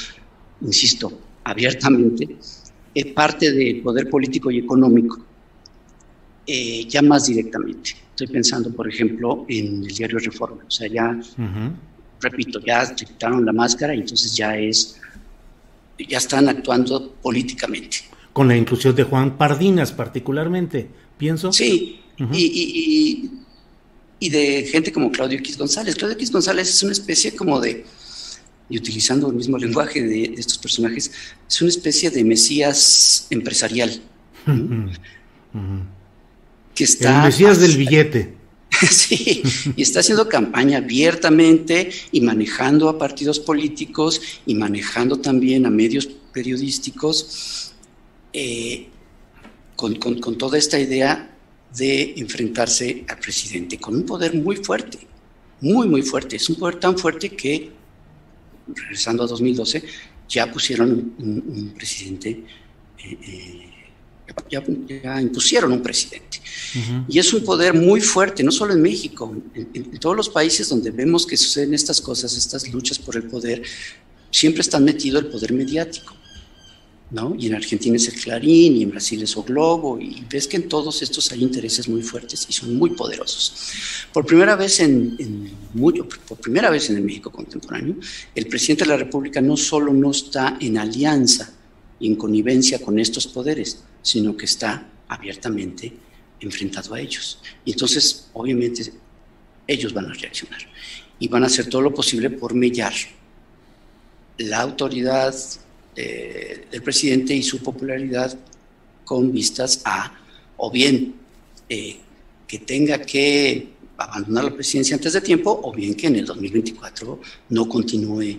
insisto, 0.63 1.13
abiertamente, 1.43 2.37
es 2.95 3.07
parte 3.07 3.53
del 3.53 3.83
poder 3.83 4.09
político 4.09 4.51
y 4.51 4.59
económico, 4.59 5.19
eh, 6.47 6.87
ya 6.89 7.03
más 7.03 7.27
directamente. 7.27 8.04
Estoy 8.15 8.29
pensando, 8.29 8.71
por 8.71 8.89
ejemplo, 8.89 9.45
en 9.49 9.85
el 9.85 9.89
diario 9.89 10.19
Reforma. 10.19 10.63
O 10.67 10.71
sea, 10.71 10.89
ya, 10.89 11.19
repito, 12.21 12.61
ya 12.61 12.95
quitaron 12.95 13.45
la 13.45 13.53
máscara 13.53 13.95
y 13.95 14.01
entonces 14.01 14.37
ya 14.37 14.57
es, 14.57 15.01
ya 15.99 16.19
están 16.19 16.49
actuando 16.49 17.13
políticamente 17.23 18.15
con 18.35 18.49
la 18.49 18.57
inclusión 18.57 18.95
de 18.95 19.05
Juan 19.05 19.39
Pardinas 19.39 19.93
particularmente, 19.93 20.89
pienso. 21.17 21.53
Sí, 21.53 22.01
y, 22.33 23.31
y, 24.19 24.29
de 24.29 24.65
gente 24.65 24.91
como 24.91 25.13
Claudio 25.13 25.39
X 25.39 25.57
González. 25.57 25.95
Claudio 25.95 26.17
X 26.17 26.33
González 26.33 26.69
es 26.69 26.83
una 26.83 26.93
especie 26.93 27.37
como 27.37 27.61
de, 27.61 27.85
y 28.69 28.77
utilizando 28.77 29.29
el 29.29 29.35
mismo 29.35 29.57
lenguaje 29.57 30.03
de, 30.03 30.35
estos 30.37 30.59
personajes, 30.59 31.13
es 31.49 31.63
una 31.63 31.71
especie 31.71 32.11
de 32.11 32.25
mesías 32.25 33.29
empresarial. 33.31 34.01
Que 36.75 36.85
está... 36.85 37.19
El 37.19 37.27
mesías 37.27 37.61
del 37.61 37.77
billete. 37.77 38.35
Sí, 38.91 39.43
y 39.77 39.83
está 39.83 40.01
haciendo 40.01 40.29
campaña 40.29 40.79
abiertamente 40.79 41.91
y 42.11 42.21
manejando 42.21 42.89
a 42.89 42.99
partidos 42.99 43.39
políticos 43.39 44.21
y 44.47 44.55
manejando 44.57 45.17
también 45.21 45.65
a 45.65 45.71
medios 45.71 46.07
periodísticos 46.33 47.73
eh, 48.33 48.89
con, 49.77 49.99
toda 50.39 50.59
esta 50.59 50.79
idea 50.79 51.37
de 51.77 52.15
enfrentarse 52.17 53.05
al 53.09 53.19
presidente, 53.19 53.79
con 53.79 53.95
un 53.95 54.05
poder 54.05 54.35
muy 54.35 54.57
fuerte, 54.57 54.99
muy, 55.61 55.89
muy 55.89 56.03
fuerte. 56.03 56.37
Es 56.37 56.49
un 56.49 56.57
poder 56.57 56.77
tan 56.77 56.97
fuerte 56.99 57.31
que, 57.31 57.71
regresando 58.75 59.25
a 59.25 59.27
2012, 59.27 59.85
ya 60.29 60.51
pusieron 60.51 61.15
un, 61.19 61.75
presidente, 61.77 62.31
eh, 62.31 63.19
eh, 63.23 63.74
ya, 64.51 65.21
impusieron 65.21 65.73
un 65.73 65.83
presidente. 65.83 66.41
Y 67.09 67.19
es 67.19 67.33
un 67.33 67.45
poder 67.45 67.75
muy 67.75 68.01
fuerte, 68.01 68.43
no 68.43 68.51
solo 68.51 68.73
en 68.73 68.83
México, 68.83 69.35
en, 69.55 69.99
todos 69.99 70.17
los 70.17 70.29
países 70.29 70.69
donde 70.69 70.91
vemos 70.91 71.27
que 71.27 71.37
suceden 71.37 71.75
estas 71.75 72.01
cosas, 72.01 72.37
estas 72.37 72.69
luchas 72.73 72.99
por 72.99 73.17
el 73.17 73.25
poder, 73.25 73.63
siempre 74.31 74.63
está 74.63 74.81
metido 74.81 75.19
el 75.19 75.27
poder 75.27 75.53
mediático. 75.53 76.15
Y 77.39 77.47
en 77.47 77.55
Argentina 77.55 77.95
es 77.95 78.09
el 78.09 78.15
Clarín, 78.15 78.77
y 78.77 78.83
en 78.83 78.91
Brasil 78.91 79.23
es 79.23 79.37
o 79.37 79.45
Globo, 79.45 80.01
y 80.01 80.25
ves 80.29 80.49
que 80.49 80.57
en 80.57 80.69
todos 80.69 81.01
estos 81.01 81.31
hay 81.31 81.45
intereses 81.45 81.89
muy 81.89 82.03
fuertes 82.03 82.45
y 82.49 82.53
son 82.53 82.75
muy 82.75 82.91
poderosos. 82.91 83.55
Por 84.13 84.27
primera 84.27 84.57
vez 84.57 84.81
en, 84.81 85.17
por 86.27 86.39
primera 86.39 86.71
vez 86.71 86.91
en 86.91 86.97
el 86.97 87.05
México 87.05 87.31
contemporáneo, 87.31 87.97
el 88.35 88.47
presidente 88.49 88.83
de 88.85 88.91
la 88.91 88.97
República 88.97 89.41
no 89.41 89.57
solo 89.57 89.93
no 89.93 90.11
está 90.11 90.57
en 90.61 90.77
alianza 90.77 91.53
y 92.01 92.09
en 92.09 92.17
connivencia 92.17 92.81
con 92.81 92.99
estos 92.99 93.29
poderes, 93.29 93.79
sino 94.05 94.37
que 94.37 94.45
está 94.45 94.87
abiertamente 95.09 95.93
enfrentado 96.39 96.95
a 96.95 97.01
ellos. 97.01 97.41
Y 97.65 97.73
entonces, 97.73 98.29
obviamente, 98.35 98.93
ellos 99.67 99.93
van 99.95 100.07
a 100.07 100.13
reaccionar 100.13 100.61
y 101.19 101.27
van 101.27 101.43
a 101.43 101.47
hacer 101.47 101.69
todo 101.69 101.81
lo 101.81 101.95
posible 101.95 102.29
por 102.29 102.55
mellar 102.55 102.93
la 104.39 104.61
autoridad 104.61 105.35
eh, 105.97 106.67
del 106.71 106.83
presidente 106.83 107.35
y 107.35 107.43
su 107.43 107.63
popularidad 107.63 108.39
con 109.05 109.33
vistas 109.33 109.81
a, 109.85 110.13
o 110.59 110.71
bien, 110.71 111.15
eh, 111.69 111.97
que 112.47 112.59
tenga 112.59 112.99
que 112.99 113.69
abandonar 113.97 114.45
la 114.45 114.55
presidencia 114.55 114.97
antes 114.97 115.15
de 115.15 115.21
tiempo, 115.23 115.61
o 115.63 115.73
bien 115.73 115.95
que 115.95 116.09
en 116.09 116.17
el 116.17 116.27
2024 116.27 117.21
no 117.51 117.69
continúe 117.69 118.23
eh, 118.23 118.39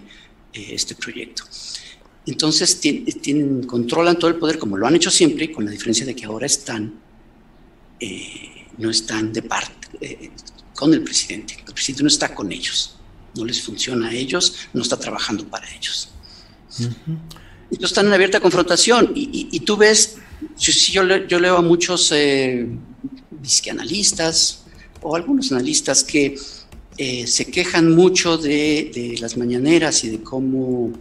este 0.54 0.94
proyecto. 0.96 1.44
Entonces 2.28 2.80
tienen, 2.80 3.64
controlan 3.64 4.18
todo 4.18 4.30
el 4.30 4.38
poder 4.38 4.58
como 4.58 4.78
lo 4.78 4.88
han 4.88 4.96
hecho 4.96 5.12
siempre, 5.12 5.52
con 5.52 5.66
la 5.66 5.72
diferencia 5.72 6.06
de 6.06 6.16
que 6.16 6.26
ahora 6.26 6.46
están, 6.46 7.00
no 8.78 8.90
están 8.90 9.32
de 9.32 9.42
parte 9.44 10.36
con 10.76 10.94
el 10.94 11.02
presidente. 11.02 11.56
El 11.66 11.74
presidente 11.74 12.04
no 12.04 12.10
está 12.10 12.34
con 12.36 12.52
ellos, 12.52 12.96
no 13.36 13.46
les 13.46 13.62
funciona 13.62 14.10
a 14.10 14.14
ellos, 14.14 14.56
no 14.74 14.82
está 14.82 14.98
trabajando 14.98 15.48
para 15.48 15.68
ellos. 15.74 16.10
Ellos 17.72 17.92
están 17.92 18.08
en 18.08 18.14
abierta 18.14 18.40
confrontación 18.40 19.12
y, 19.16 19.60
tú 19.62 19.78
ves, 19.78 20.18
yo, 20.60 21.04
leo 21.04 21.58
a 21.58 21.62
muchos 21.62 22.12
eh, 22.12 22.68
analistas 23.72 24.64
o 25.02 25.16
algunos 25.16 25.52
analistas 25.52 26.04
que 26.04 26.38
eh, 26.98 27.28
se 27.28 27.46
quejan 27.48 27.96
mucho 27.96 28.38
de, 28.38 29.16
las 29.20 29.38
mañaneras 29.38 30.04
y 30.04 30.10
de 30.10 30.22
cómo, 30.22 30.94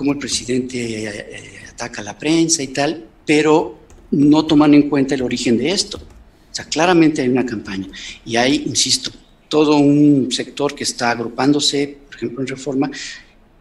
cómo 0.00 0.12
el 0.12 0.18
presidente 0.18 1.04
eh, 1.04 1.60
ataca 1.68 2.00
a 2.00 2.04
la 2.04 2.16
prensa 2.18 2.62
y 2.62 2.68
tal, 2.68 3.04
pero 3.26 3.80
no 4.12 4.46
toman 4.46 4.72
en 4.72 4.88
cuenta 4.88 5.14
el 5.14 5.20
origen 5.20 5.58
de 5.58 5.72
esto. 5.72 5.98
O 5.98 6.54
sea, 6.54 6.64
claramente 6.64 7.20
hay 7.20 7.28
una 7.28 7.44
campaña 7.44 7.86
y 8.24 8.36
hay, 8.36 8.64
insisto, 8.64 9.10
todo 9.46 9.76
un 9.76 10.32
sector 10.32 10.74
que 10.74 10.84
está 10.84 11.10
agrupándose, 11.10 11.98
por 12.06 12.16
ejemplo, 12.16 12.40
en 12.40 12.46
Reforma, 12.46 12.90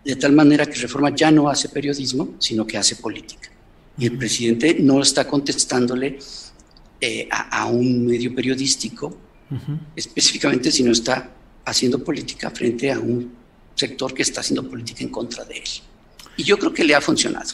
de 0.06 0.16
tal 0.16 0.32
manera 0.32 0.66
que 0.66 0.80
Reforma 0.80 1.14
ya 1.14 1.30
no 1.30 1.50
hace 1.50 1.68
periodismo, 1.68 2.36
sino 2.40 2.66
que 2.66 2.78
hace 2.78 2.96
política. 2.96 3.52
Y 3.98 4.06
el 4.06 4.18
presidente 4.18 4.78
no 4.80 5.02
está 5.02 5.28
contestándole 5.28 6.20
eh, 7.02 7.28
a, 7.30 7.66
un 7.66 8.06
medio 8.06 8.34
periodístico 8.34 9.14
específicamente, 9.94 10.72
sino 10.72 10.94
está 10.94 11.36
haciendo 11.66 12.02
política 12.02 12.50
frente 12.50 12.94
a 12.94 12.98
un 12.98 13.30
sector 13.76 14.14
que 14.14 14.22
está 14.22 14.40
haciendo 14.40 14.70
política 14.70 15.04
en 15.04 15.10
contra 15.10 15.44
de 15.44 15.58
él. 15.58 15.89
Y 16.40 16.44
yo 16.44 16.58
creo 16.58 16.74
que 16.74 16.86
le 16.86 16.96
ha 16.96 17.02
funcionado. 17.02 17.50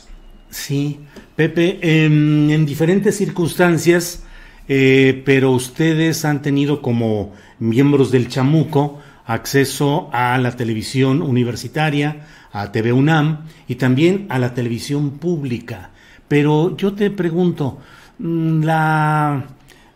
Sí, 0.51 0.99
Pepe, 1.35 1.79
em, 1.81 2.51
en 2.51 2.67
diferentes 2.67 3.17
circunstancias, 3.17 4.21
eh, 4.67 5.23
pero 5.25 5.53
ustedes 5.53 6.23
han 6.23 6.43
tenido 6.43 6.83
como 6.83 7.33
miembros 7.57 8.11
del 8.11 8.27
Chamuco 8.27 9.01
acceso 9.25 10.11
a 10.13 10.37
la 10.37 10.55
televisión 10.55 11.23
universitaria, 11.23 12.27
a 12.51 12.71
TV 12.71 12.93
UNAM 12.93 13.47
y 13.67 13.75
también 13.75 14.27
a 14.29 14.37
la 14.37 14.53
televisión 14.53 15.17
pública. 15.17 15.89
Pero 16.27 16.77
yo 16.77 16.93
te 16.93 17.09
pregunto, 17.09 17.79
mm, 18.19 18.63
la, 18.63 19.45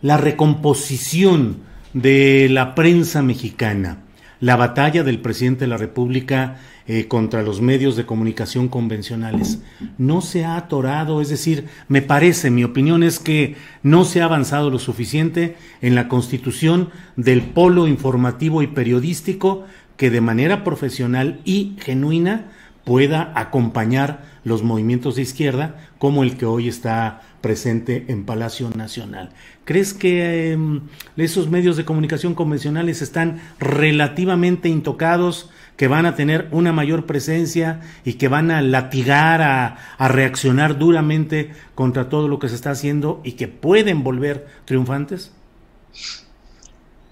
la 0.02 0.18
recomposición 0.18 1.58
de 1.94 2.48
la 2.50 2.74
prensa 2.74 3.22
mexicana, 3.22 4.00
la 4.40 4.56
batalla 4.56 5.04
del 5.04 5.20
presidente 5.20 5.66
de 5.66 5.68
la 5.68 5.78
República 5.78 6.58
eh, 6.92 7.08
contra 7.08 7.44
los 7.44 7.62
medios 7.62 7.96
de 7.96 8.08
comunicación 8.08 8.68
convencionales. 8.68 9.60
No 10.00 10.22
se 10.22 10.44
ha 10.44 10.58
atorado, 10.58 11.22
es 11.22 11.30
decir, 11.30 11.66
me 11.88 12.02
parece, 12.02 12.50
mi 12.50 12.64
opinión 12.64 13.04
es 13.04 13.20
que 13.20 13.56
no 13.84 14.06
se 14.06 14.22
ha 14.22 14.26
avanzado 14.26 14.72
lo 14.72 14.80
suficiente 14.80 15.56
en 15.84 15.94
la 15.94 16.08
constitución 16.08 16.90
del 17.16 17.44
polo 17.44 17.88
informativo 17.88 18.64
y 18.64 18.68
periodístico 18.68 19.66
que 19.98 20.10
de 20.10 20.22
manera 20.22 20.64
profesional 20.64 21.42
y 21.46 21.76
genuina 21.80 22.50
pueda 22.86 23.34
acompañar 23.36 24.26
los 24.44 24.64
movimientos 24.64 25.16
de 25.16 25.22
izquierda 25.22 25.92
como 26.00 26.24
el 26.24 26.38
que 26.38 26.48
hoy 26.48 26.68
está 26.68 27.22
presente 27.42 28.06
en 28.08 28.26
Palacio 28.26 28.68
Nacional. 28.76 29.30
¿Crees 29.64 29.94
que 29.94 30.54
em, 30.54 30.82
esos 31.18 31.52
medios 31.52 31.78
de 31.78 31.86
comunicación 31.86 32.34
convencionales 32.34 33.04
están 33.04 33.42
relativamente 33.60 34.70
intocados, 34.70 35.52
que 35.80 35.88
van 35.88 36.06
a 36.06 36.14
tener 36.14 36.50
una 36.52 36.74
mayor 36.74 37.06
presencia 37.06 37.80
y 38.04 38.16
que 38.16 38.28
van 38.28 38.52
a 38.52 38.62
latigar, 38.62 39.42
a, 39.42 40.10
reaccionar 40.10 40.78
duramente 40.78 41.52
contra 41.74 42.10
todo 42.10 42.28
lo 42.28 42.38
que 42.38 42.50
se 42.50 42.56
está 42.56 42.72
haciendo 42.72 43.22
y 43.24 43.32
que 43.32 43.48
pueden 43.48 44.04
volver 44.04 44.46
triunfantes? 44.66 45.32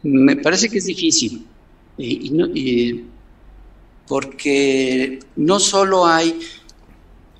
Me 0.03 0.35
parece 0.35 0.67
que 0.67 0.79
es 0.79 0.85
difícil. 0.85 1.45
Porque 4.05 5.19
no 5.37 5.61
solo 5.61 6.05
hay 6.05 6.37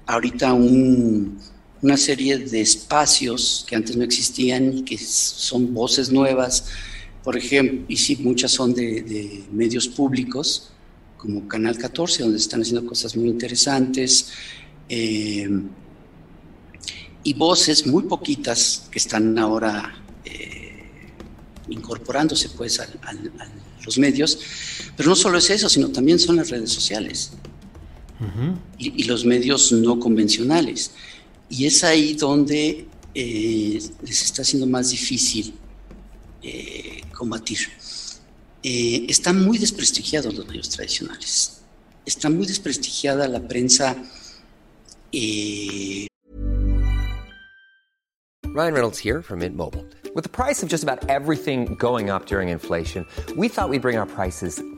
ahorita 0.06 0.54
una 0.54 1.98
serie 1.98 2.38
de 2.38 2.62
espacios 2.62 3.66
que 3.68 3.76
antes 3.76 3.98
no 3.98 4.06
existían 4.06 4.78
y 4.78 4.84
que 4.84 4.98
son 4.98 5.74
voces 5.74 6.10
nuevas, 6.10 6.70
por 7.22 7.36
ejemplo, 7.36 7.84
y 7.90 7.98
sí, 7.98 8.16
muchas 8.16 8.52
son 8.52 8.74
de, 8.74 9.44
medios 9.52 9.90
públicos, 9.90 10.72
como 11.18 11.48
Canal 11.48 11.78
14, 11.78 12.24
donde 12.24 12.38
están 12.38 12.62
haciendo 12.62 12.86
cosas 12.86 13.16
muy 13.16 13.28
interesantes, 13.28 14.30
eh, 14.90 15.50
y 17.24 17.34
voces 17.34 17.86
muy 17.86 18.04
poquitas 18.04 18.88
que 18.90 19.00
están 19.00 19.38
ahora 19.38 20.02
eh, 20.24 20.86
incorporándose 21.70 22.50
pues 22.50 22.80
a 22.80 22.88
los 23.84 23.98
medios, 23.98 24.40
pero 24.96 25.10
no 25.10 25.16
solo 25.16 25.38
es 25.38 25.50
eso, 25.50 25.68
sino 25.68 25.90
también 25.90 26.20
son 26.20 26.38
las 26.38 26.50
redes 26.50 26.72
sociales 26.72 27.32
y, 28.78 29.04
los 29.04 29.26
medios 29.26 29.72
no 29.74 30.00
convencionales. 30.00 30.92
Y 31.50 31.66
es 31.66 31.84
ahí 31.84 32.14
donde 32.14 32.88
eh, 33.14 33.80
les 34.04 34.24
está 34.24 34.44
siendo 34.44 34.68
más 34.68 34.92
difícil 34.92 35.54
combatir. 37.14 37.60
Eh, 38.64 39.06
están 39.08 39.44
muy 39.44 39.58
desprestigiados 39.58 40.34
los 40.34 40.48
medios 40.48 40.70
tradicionales. 40.70 41.62
Está 42.06 42.30
muy 42.30 42.46
desprestigiada 42.46 43.28
la 43.28 43.40
prensa. 43.40 43.96
Ryan 48.58 48.74
Reynolds 48.74 48.98
here 48.98 49.22
from 49.22 49.40
Mint 49.40 49.56
Mobile. 49.56 49.86
With 50.16 50.24
the 50.24 50.30
price 50.30 50.64
of 50.64 50.70
just 50.70 50.84
about 50.84 51.08
everything 51.10 51.76
going 51.76 52.10
up 52.10 52.26
during 52.26 52.50
inflation, 52.50 53.06
we 53.36 53.48
thought 53.50 53.70
we'd 53.70 53.84
bring 53.84 53.98
our 53.98 54.08
prices 54.08 54.62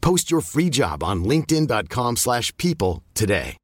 Post 0.00 0.30
your 0.32 0.42
free 0.42 0.68
job 0.70 1.04
on 1.04 1.22
linkedin.com/people 1.22 3.02
today. 3.14 3.58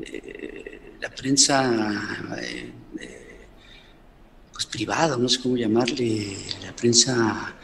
Eh, 0.00 0.80
la 1.00 1.10
prensa 1.10 1.72
eh, 2.40 2.72
eh, 3.00 3.46
pues 4.52 4.66
privada, 4.66 5.16
no 5.16 5.28
sé 5.28 5.40
cómo 5.40 5.56
llamarle, 5.56 6.36
la 6.62 6.74
prensa 6.74 7.54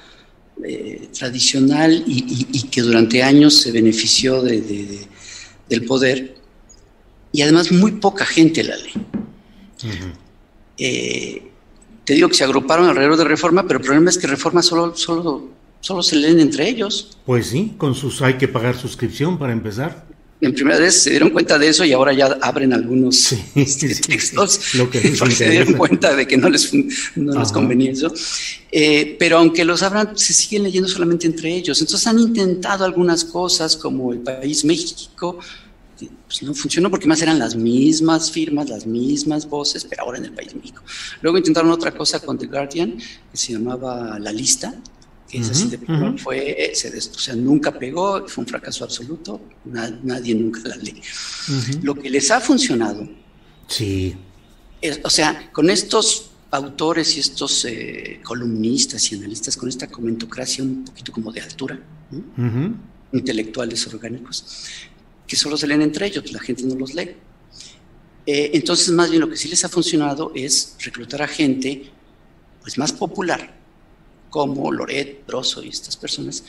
tradicional 1.18 2.04
y, 2.06 2.62
que 2.70 2.80
durante 2.80 3.22
años 3.22 3.54
se 3.54 3.72
benefició 3.72 4.40
de, 4.40 5.06
del 5.68 5.84
poder 5.84 6.36
y 7.32 7.42
además 7.42 7.72
muy 7.72 7.92
poca 7.92 8.24
gente 8.24 8.62
la 8.62 8.76
lee. 8.76 8.92
Te 12.04 12.14
digo 12.14 12.28
que 12.28 12.34
se 12.34 12.44
agruparon 12.44 12.88
alrededor 12.88 13.16
de 13.16 13.24
Reforma, 13.24 13.66
pero 13.66 13.78
el 13.78 13.84
problema 13.84 14.10
es 14.10 14.18
que 14.18 14.26
Reforma 14.26 14.62
solo, 14.62 14.94
solo, 14.96 15.48
solo 15.80 16.02
se 16.02 16.16
leen 16.16 16.40
entre 16.40 16.68
ellos. 16.68 17.16
Pues 17.24 17.46
sí, 17.46 17.74
con 17.78 17.94
sus 17.94 18.22
hay 18.22 18.34
que 18.34 18.48
pagar 18.48 18.76
suscripción 18.76 19.38
para 19.38 19.52
empezar 19.52 20.04
en 20.44 20.52
primera 20.52 20.78
vez 20.78 21.02
se 21.02 21.10
dieron 21.10 21.30
cuenta 21.30 21.58
de 21.58 21.68
eso 21.68 21.84
y 21.84 21.92
ahora 21.92 22.12
ya 22.12 22.38
abren 22.42 22.72
algunos 22.72 23.32
este, 23.54 23.94
textos 23.94 24.74
Lo 24.74 24.90
que 24.90 25.00
se 25.16 25.50
dieron 25.50 25.74
cuenta 25.74 26.14
de 26.14 26.26
que 26.26 26.36
no 26.36 26.48
les, 26.48 26.72
no 27.16 27.38
les 27.38 27.52
convenía 27.52 27.92
eso. 27.92 28.12
Eh, 28.70 29.16
pero 29.18 29.38
aunque 29.38 29.64
los 29.64 29.82
abran, 29.82 30.18
se 30.18 30.32
siguen 30.32 30.64
leyendo 30.64 30.88
solamente 30.88 31.26
entre 31.26 31.54
ellos. 31.54 31.80
Entonces 31.80 32.06
han 32.06 32.18
intentado 32.18 32.84
algunas 32.84 33.24
cosas 33.24 33.76
como 33.76 34.12
el 34.12 34.18
país 34.18 34.64
México, 34.64 35.38
pues 36.26 36.42
no 36.42 36.54
funcionó 36.54 36.90
porque 36.90 37.06
más 37.06 37.20
eran 37.22 37.38
las 37.38 37.56
mismas 37.56 38.30
firmas, 38.30 38.68
las 38.68 38.86
mismas 38.86 39.48
voces, 39.48 39.84
pero 39.84 40.02
ahora 40.02 40.18
en 40.18 40.26
el 40.26 40.32
país 40.32 40.54
México. 40.54 40.82
Luego 41.22 41.38
intentaron 41.38 41.70
otra 41.70 41.92
cosa 41.92 42.20
con 42.20 42.38
The 42.38 42.46
Guardian, 42.46 42.96
que 43.30 43.36
se 43.36 43.52
llamaba 43.52 44.18
La 44.18 44.32
Lista, 44.32 44.74
fue, 46.18 46.64
eh, 46.64 46.74
se, 46.74 46.96
o 46.96 47.18
sea, 47.18 47.34
nunca 47.34 47.76
pegó, 47.76 48.26
fue 48.28 48.42
un 48.42 48.48
fracaso 48.48 48.84
absoluto, 48.84 49.40
nadie 49.64 50.34
nunca 50.34 50.60
la 50.64 50.76
lee. 50.76 51.00
Lo 51.82 51.94
que 51.94 52.08
les 52.10 52.30
ha 52.30 52.40
funcionado, 52.40 53.08
sí. 53.66 54.14
o 55.02 55.10
sea, 55.10 55.50
con 55.52 55.70
estos 55.70 56.30
autores 56.50 57.16
y 57.16 57.20
estos 57.20 57.64
eh, 57.64 58.20
columnistas 58.22 59.10
y 59.10 59.16
analistas, 59.16 59.56
con 59.56 59.68
esta 59.68 59.88
comentocracia 59.88 60.62
un 60.62 60.84
poquito 60.84 61.12
como 61.12 61.32
de 61.32 61.40
altura, 61.40 61.80
intelectuales 63.12 63.86
orgánicos, 63.88 64.44
que 65.26 65.36
solo 65.36 65.56
se 65.56 65.66
leen 65.66 65.82
entre 65.82 66.06
ellos, 66.06 66.32
la 66.32 66.40
gente 66.40 66.64
no 66.64 66.74
los 66.74 66.94
lee. 66.94 67.16
Eh, 68.26 68.50
entonces, 68.54 68.90
más 68.90 69.10
bien 69.10 69.20
lo 69.20 69.28
que 69.28 69.36
sí 69.36 69.48
les 69.48 69.64
ha 69.64 69.68
funcionado 69.68 70.32
es 70.34 70.76
reclutar 70.80 71.22
a 71.22 71.28
gente 71.28 71.90
pues, 72.62 72.78
más 72.78 72.92
popular, 72.92 73.54
como 74.30 74.72
Loret, 74.72 75.26
Broso 75.26 75.62
y 75.62 75.68
estas 75.68 75.96
personas, 75.96 76.44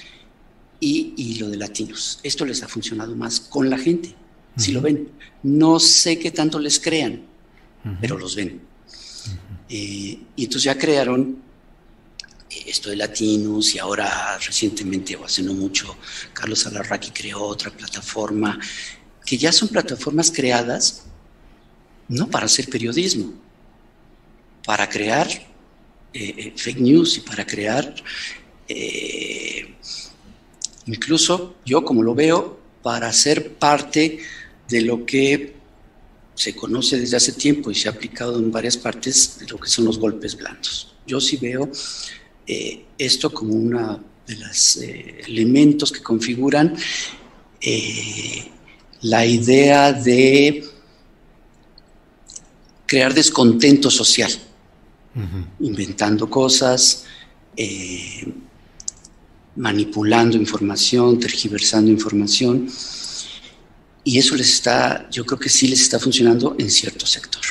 y, 0.80 1.38
lo 1.40 1.50
de 1.50 1.58
latinos. 1.58 2.20
Esto 2.24 2.46
les 2.46 2.62
ha 2.64 2.68
funcionado 2.68 3.16
más 3.16 3.40
con 3.40 3.70
la 3.70 3.78
gente, 3.78 4.14
si 4.56 4.72
lo 4.72 4.82
ven. 4.82 5.10
No 5.44 5.80
sé 5.80 6.20
qué 6.20 6.32
tanto 6.32 6.60
les 6.60 6.80
crean, 6.80 7.24
pero 8.00 8.18
los 8.18 8.36
ven. 8.36 8.62
Eh, 9.70 10.20
y 10.36 10.44
entonces 10.44 10.64
ya 10.64 10.78
crearon 10.78 11.42
esto 12.68 12.90
de 12.90 12.96
latinos 12.96 13.76
y 13.76 13.80
ahora 13.80 14.38
recientemente, 14.38 15.16
o 15.16 15.26
hace 15.26 15.44
no 15.44 15.54
mucho, 15.54 15.98
Carlos 16.34 16.66
Alarraqui 16.66 17.12
creó 17.12 17.44
otra 17.44 17.72
plataforma, 17.72 18.60
que 19.26 19.38
ya 19.38 19.52
son 19.52 19.70
plataformas 19.70 20.32
creadas 20.32 21.04
no 22.08 22.30
para 22.30 22.46
hacer 22.46 22.70
periodismo, 22.70 23.34
para 24.64 24.88
crear 24.88 25.28
eh, 25.28 26.34
eh, 26.38 26.54
fake 26.56 26.80
news 26.80 27.18
y 27.18 27.22
para 27.22 27.46
crear, 27.46 27.94
eh, 28.68 29.76
incluso 30.86 31.56
yo 31.66 31.84
como 31.84 32.04
lo 32.04 32.14
veo, 32.16 32.60
para 32.82 33.12
ser 33.12 33.54
parte 33.56 34.20
de 34.68 34.82
lo 34.82 35.06
que 35.06 35.56
se 36.36 36.56
conoce 36.56 37.00
desde 37.00 37.18
hace 37.18 37.32
tiempo 37.32 37.72
y 37.72 37.76
se 37.76 37.88
ha 37.88 37.92
aplicado 37.92 38.38
en 38.38 38.52
varias 38.52 38.78
partes 38.78 39.40
de 39.40 39.48
lo 39.48 39.58
que 39.58 39.70
son 39.70 39.86
los 39.86 39.98
golpes 39.98 40.36
blandos. 40.36 40.94
Yo 41.08 41.20
sí 41.20 41.38
veo 41.38 41.72
esto 42.98 43.34
como 43.34 43.54
uno 43.54 44.04
de 44.28 44.36
los 44.38 44.78
elementos 44.78 45.92
que 45.92 46.02
configuran 46.02 46.76
la 49.02 49.26
idea 49.26 49.94
de 49.94 50.64
crear 52.86 53.14
descontento 53.14 53.90
social 53.90 54.32
inventando 55.60 56.30
cosas, 56.30 57.06
eh, 57.56 58.28
manipulando 59.56 60.36
información, 60.36 61.20
tergiversando 61.20 61.90
información. 61.90 62.68
Y 64.04 64.20
eso 64.20 64.36
les 64.36 64.52
está, 64.52 65.10
yo 65.10 65.26
creo 65.26 65.40
que 65.40 65.50
sí 65.50 65.68
les 65.68 65.82
está 65.82 66.00
funcionando 66.00 66.56
en 66.60 66.70
cierto 66.70 67.06
sector. 67.06 67.42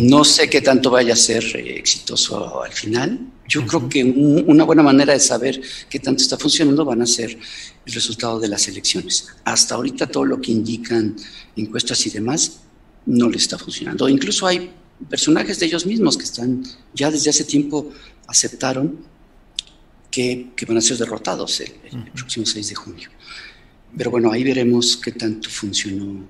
No 0.00 0.24
sé 0.24 0.48
qué 0.48 0.60
tanto 0.60 0.90
vaya 0.90 1.12
a 1.12 1.16
ser 1.16 1.44
eh, 1.56 1.78
exitoso 1.78 2.62
al 2.62 2.72
final. 2.72 3.18
Yo 3.46 3.66
creo 3.66 3.88
que 3.88 4.02
una 4.04 4.64
buena 4.64 4.82
manera 4.82 5.12
de 5.12 5.20
saber 5.20 5.60
qué 5.88 5.98
tanto 6.00 6.22
está 6.22 6.36
funcionando 6.36 6.84
van 6.84 7.02
a 7.02 7.06
ser 7.06 7.38
el 7.86 7.92
resultado 7.92 8.40
de 8.40 8.48
las 8.48 8.66
elecciones. 8.68 9.28
Hasta 9.44 9.74
ahorita 9.74 10.06
todo 10.06 10.24
lo 10.24 10.40
que 10.40 10.52
indican 10.52 11.16
encuestas 11.56 12.06
y 12.06 12.10
demás 12.10 12.60
no 13.06 13.28
le 13.28 13.36
está 13.36 13.58
funcionando. 13.58 14.08
Incluso 14.08 14.46
hay 14.46 14.70
personajes 15.08 15.58
de 15.58 15.66
ellos 15.66 15.86
mismos 15.86 16.16
que 16.16 16.24
están 16.24 16.62
ya 16.94 17.10
desde 17.10 17.30
hace 17.30 17.44
tiempo 17.44 17.90
aceptaron 18.26 18.98
que, 20.10 20.50
van 20.66 20.78
a 20.78 20.80
ser 20.80 20.98
derrotados 20.98 21.60
el, 21.60 21.72
próximo 22.12 22.44
6 22.44 22.68
de 22.68 22.74
junio. 22.74 23.08
Pero 23.96 24.10
bueno, 24.10 24.32
ahí 24.32 24.44
veremos 24.44 24.96
qué 24.96 25.12
tanto 25.12 25.48
funcionó 25.48 26.26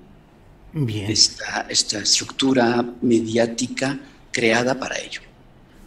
Bien. 0.73 1.11
Esta, 1.11 1.65
esta 1.69 1.99
estructura 1.99 2.85
mediática 3.01 3.99
creada 4.31 4.79
para 4.79 4.97
ello. 4.97 5.21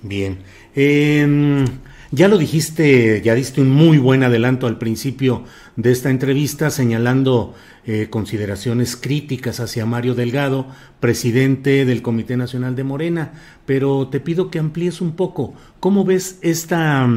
Bien. 0.03 0.39
Em, 0.75 1.65
ya 2.11 2.29
lo 2.29 2.37
dijiste, 2.37 3.23
ya 3.23 3.35
diste 3.35 3.61
un 3.61 3.71
muy 3.71 3.99
buen 3.99 4.23
adelanto 4.23 4.67
al 4.67 4.79
principio 4.79 5.45
de 5.77 5.93
esta 5.93 6.11
entrevista, 6.11 6.71
señalando 6.71 7.55
eh, 7.85 8.09
consideraciones 8.11 8.97
críticas 8.97 9.61
hacia 9.61 9.87
Mario 9.87 10.15
Delgado, 10.15 10.67
presidente 11.01 11.85
del 11.85 12.03
Comité 12.03 12.37
Nacional 12.37 12.77
de 12.77 12.85
Morena, 12.85 13.33
pero 13.65 14.09
te 14.09 14.21
pido 14.21 14.51
que 14.51 14.59
amplíes 14.59 15.01
un 15.01 15.17
poco. 15.17 15.55
¿Cómo 15.81 16.05
ves 16.05 16.39
esta, 16.43 17.09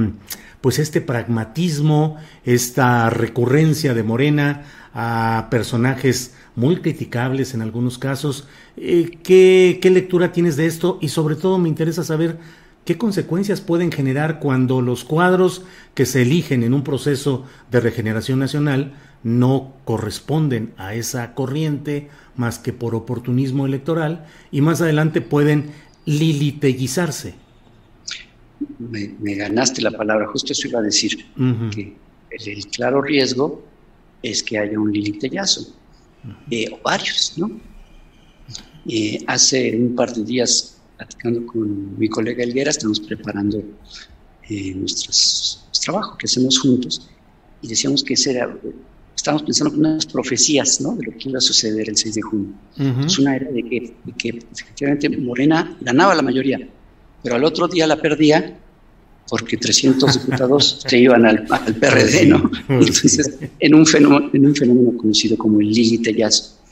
pues 0.62 0.80
este 0.80 1.01
pragmatismo, 1.01 2.17
esta 2.45 3.10
recurrencia 3.10 3.93
de 3.93 4.04
Morena 4.04 4.63
a 4.93 5.47
personajes 5.51 6.34
muy 6.55 6.77
criticables 6.77 7.53
en 7.53 7.61
algunos 7.61 7.97
casos? 7.97 8.47
Eh, 8.77 9.17
¿qué, 9.23 9.79
¿Qué 9.81 9.89
lectura 9.89 10.31
tienes 10.31 10.55
de 10.55 10.65
esto? 10.65 10.97
Y 11.01 11.09
sobre 11.09 11.35
todo 11.35 11.57
me 11.57 11.69
interesa 11.69 12.03
saber 12.03 12.37
¿Qué 12.85 12.99
consecuencias 12.99 13.61
pueden 13.61 13.91
generar 13.91 14.39
cuando 14.39 14.79
los 14.79 15.03
cuadros 15.03 15.63
que 15.95 16.05
se 16.05 16.21
eligen 16.21 16.61
en 16.61 16.75
un 16.75 16.83
proceso 16.83 17.43
de 17.71 17.79
regeneración 17.79 18.37
nacional 18.37 18.93
no 19.23 19.73
corresponden 19.85 20.71
a 20.77 20.93
esa 20.93 21.33
corriente 21.33 22.09
más 22.35 22.59
que 22.59 22.73
por 22.73 22.93
oportunismo 22.93 23.65
electoral 23.65 24.27
y 24.51 24.61
más 24.61 24.81
adelante 24.81 25.21
pueden 25.21 25.71
liliteguizarse? 26.05 27.33
Me, 28.77 29.33
ganaste 29.33 29.81
la 29.81 29.91
palabra, 29.91 30.27
justo 30.27 30.53
eso 30.53 30.67
iba 30.67 30.77
a 30.77 30.83
decir, 30.83 31.25
que 31.73 31.95
el, 32.29 32.67
claro 32.67 33.01
riesgo 33.01 33.65
es 34.21 34.43
que 34.43 34.59
haya 34.59 34.79
un 34.79 34.91
lilitellazo, 34.91 35.75
eh, 36.49 36.67
o 36.71 36.79
varios, 36.83 37.33
¿no? 37.38 37.51
Eh, 38.88 39.23
hace 39.27 39.75
un 39.75 39.95
par 39.95 40.13
de 40.13 40.23
días 40.23 40.77
platicando 40.97 41.45
con 41.47 41.97
mi 41.97 42.07
colega 42.07 42.43
Elguera, 42.43 42.69
estamos 42.69 42.99
preparando 42.99 43.63
eh, 44.49 44.73
nuestro 44.75 45.11
trabajo 45.83 46.17
que 46.17 46.25
hacemos 46.25 46.59
juntos 46.59 47.09
y 47.61 47.67
decíamos 47.67 48.03
que 48.03 48.13
ese 48.13 48.31
era, 48.31 48.55
estábamos 49.15 49.43
pensando 49.43 49.73
en 49.73 49.79
unas 49.79 50.05
profecías 50.05 50.81
¿no? 50.81 50.95
de 50.95 51.05
lo 51.05 51.17
que 51.17 51.29
iba 51.29 51.39
a 51.39 51.41
suceder 51.41 51.89
el 51.89 51.97
6 51.97 52.15
de 52.15 52.21
junio. 52.21 52.53
Es 53.05 53.19
una 53.19 53.35
era 53.35 53.51
de 53.51 53.63
que, 53.63 54.39
efectivamente 54.51 55.09
Morena 55.09 55.75
ganaba 55.81 56.13
la 56.15 56.21
mayoría, 56.21 56.59
pero 57.23 57.35
al 57.35 57.43
otro 57.43 57.67
día 57.67 57.88
la 57.88 57.99
perdía 58.01 58.59
porque 59.29 59.57
300 59.57 60.13
diputados 60.13 60.81
se 60.88 60.99
iban 60.99 61.25
al, 61.25 61.45
PRD, 61.45 62.27
¿no? 62.27 62.49
Entonces, 62.69 63.38
en 63.59 63.73
un, 63.73 63.85
fenómeno, 63.85 64.29
en 64.33 64.45
un 64.45 64.55
fenómeno 64.55 64.97
conocido 64.97 65.38
como 65.38 65.59
el 65.59 65.71
límite 65.71 66.15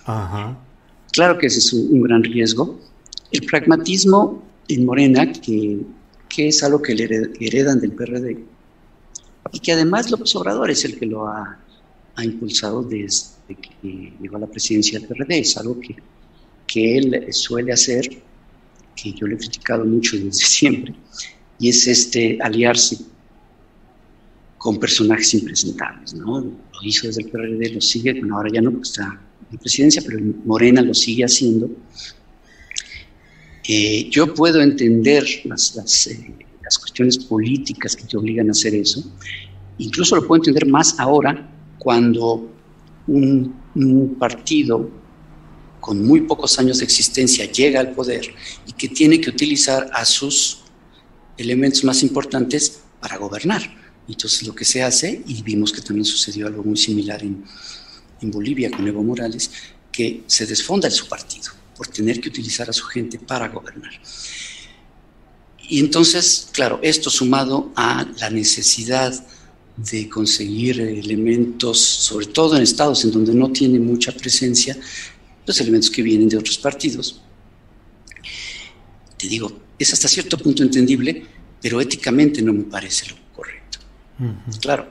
Ajá. 0.05 0.57
Claro 1.11 1.37
que 1.37 1.47
ese 1.47 1.59
es 1.59 1.71
un 1.73 2.01
gran 2.01 2.23
riesgo, 2.23 2.79
el 3.31 3.45
pragmatismo 3.45 4.43
en 4.67 4.85
Morena, 4.85 5.31
que, 5.31 5.81
es 6.35 6.63
algo 6.63 6.81
que 6.81 6.95
le 6.95 7.03
heredan 7.39 7.79
del 7.79 7.91
PRD, 7.91 8.43
y 9.51 9.59
que 9.59 9.71
además 9.71 10.09
López 10.09 10.35
Obrador 10.35 10.71
es 10.71 10.83
el 10.85 10.97
que 10.97 11.05
lo 11.05 11.27
ha, 11.27 11.59
impulsado 12.23 12.83
desde 12.83 13.55
que 13.55 14.13
llegó 14.19 14.37
a 14.37 14.39
la 14.39 14.47
presidencia 14.47 14.99
del 14.99 15.07
PRD, 15.07 15.39
es 15.39 15.57
algo 15.57 15.79
que, 15.79 15.95
que 16.65 16.97
él 16.97 17.27
suele 17.31 17.73
hacer, 17.73 18.09
que 18.95 19.13
yo 19.13 19.27
le 19.27 19.35
he 19.35 19.37
criticado 19.37 19.85
mucho 19.85 20.17
desde 20.17 20.31
siempre, 20.33 20.95
y 21.59 21.69
es 21.69 21.87
este 21.87 22.37
aliarse 22.41 22.97
con 24.57 24.79
personajes 24.79 25.33
impresentables, 25.33 26.13
¿no? 26.13 26.39
Lo 26.39 26.83
hizo 26.83 27.07
desde 27.07 27.23
el 27.23 27.29
PRD, 27.29 27.73
lo 27.73 27.81
sigue, 27.81 28.13
bueno, 28.13 28.37
ahora 28.37 28.49
ya 28.53 28.61
no, 28.61 28.81
está 28.81 29.19
en 29.51 29.57
presidencia, 29.57 30.01
pero 30.05 30.19
Morena 30.45 30.81
lo 30.81 30.93
sigue 30.93 31.25
haciendo, 31.25 31.69
eh, 33.67 34.09
yo 34.09 34.33
puedo 34.33 34.61
entender 34.61 35.25
las, 35.45 36.07
eh, 36.07 36.33
las, 36.63 36.77
cuestiones 36.77 37.17
políticas 37.17 37.95
que 37.95 38.03
te 38.03 38.17
obligan 38.17 38.49
a 38.49 38.51
hacer 38.51 38.75
eso. 38.75 39.03
Incluso 39.77 40.17
lo 40.17 40.27
puedo 40.27 40.41
entender 40.41 40.67
más 40.67 40.99
ahora 40.99 41.49
cuando 41.79 42.49
un, 43.07 43.61
partido 44.19 44.89
con 45.79 46.05
muy 46.05 46.21
pocos 46.21 46.59
años 46.59 46.77
de 46.77 46.85
existencia 46.85 47.51
llega 47.51 47.79
al 47.79 47.91
poder 47.91 48.33
y 48.67 48.71
que 48.73 48.87
tiene 48.87 49.19
que 49.19 49.29
utilizar 49.29 49.89
a 49.93 50.05
sus 50.05 50.62
elementos 51.37 51.83
más 51.83 52.03
importantes 52.03 52.79
para 52.99 53.17
gobernar. 53.17 53.61
Entonces 54.07 54.43
lo 54.43 54.53
que 54.53 54.65
se 54.65 54.83
hace, 54.83 55.23
y 55.25 55.41
vimos 55.43 55.71
que 55.71 55.81
también 55.81 56.05
sucedió 56.05 56.47
algo 56.47 56.63
muy 56.63 56.77
similar 56.77 57.21
en, 57.23 57.43
en 58.21 58.31
Bolivia 58.31 58.69
con 58.69 58.87
Evo 58.87 59.03
Morales, 59.03 59.51
que 59.91 60.23
se 60.27 60.45
desfonda 60.45 60.87
en 60.87 60.93
su 60.93 61.07
partido 61.07 61.51
por 61.75 61.87
tener 61.87 62.19
que 62.19 62.29
utilizar 62.29 62.69
a 62.69 62.73
su 62.73 62.85
gente 62.85 63.19
para 63.19 63.47
gobernar. 63.47 63.91
Y 65.69 65.79
entonces, 65.79 66.49
claro, 66.51 66.79
esto 66.83 67.09
sumado 67.09 67.71
a 67.75 68.05
la 68.19 68.29
necesidad 68.29 69.13
de 69.77 70.07
conseguir 70.07 70.79
elementos, 70.79 71.79
sobre 71.79 72.27
todo 72.27 72.55
en 72.55 72.63
estados 72.63 73.03
en 73.05 73.11
donde 73.11 73.33
no 73.33 73.51
tiene 73.51 73.79
mucha 73.79 74.11
presencia, 74.11 74.77
los 75.45 75.59
elementos 75.61 75.89
que 75.89 76.03
vienen 76.03 76.29
de 76.29 76.37
otros 76.37 76.57
partidos. 76.57 77.21
Te 79.17 79.27
digo, 79.27 79.62
es 79.77 79.93
hasta 79.93 80.07
cierto 80.07 80.37
punto 80.37 80.63
entendible, 80.63 81.25
pero 81.61 81.81
éticamente 81.81 82.41
no 82.41 82.53
me 82.53 82.63
parece 82.63 83.09
lo 83.09 83.15
correcto. 83.35 83.79
Claro, 84.61 84.87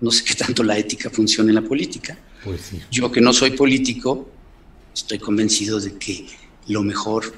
no 0.00 0.10
sé 0.10 0.24
qué 0.24 0.34
tanto 0.34 0.62
la 0.62 0.76
ética 0.78 1.10
funciona 1.10 1.50
en 1.50 1.56
la 1.56 1.62
política. 1.62 2.16
Pues 2.44 2.72
Yo 2.90 3.10
que 3.10 3.20
no 3.20 3.32
soy 3.32 3.50
político, 3.52 4.28
estoy 4.94 5.18
convencido 5.18 5.80
de 5.80 5.94
que 5.94 6.26
lo 6.68 6.82
mejor 6.82 7.32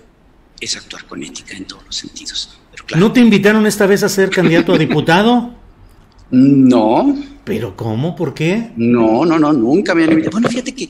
es 0.61 0.77
actuar 0.77 1.07
con 1.07 1.23
ética 1.23 1.57
en 1.57 1.65
todos 1.65 1.85
los 1.87 1.97
sentidos. 1.97 2.59
¿No 2.97 3.13
te 3.13 3.21
invitaron 3.21 3.67
esta 3.67 3.87
vez 3.87 4.03
a 4.03 4.09
ser 4.09 4.31
candidato 4.31 4.75
a 4.75 4.79
diputado? 4.79 5.55
No. 6.31 7.17
¿Pero 7.45 7.75
cómo? 7.75 8.15
¿Por 8.15 8.35
qué? 8.35 8.73
No, 8.77 9.25
no, 9.25 9.39
no, 9.39 9.51
nunca 9.53 9.95
me 9.95 10.05
han 10.05 10.11
invitado. 10.11 10.33
Bueno, 10.33 10.49
fíjate 10.51 10.75
que 10.75 10.87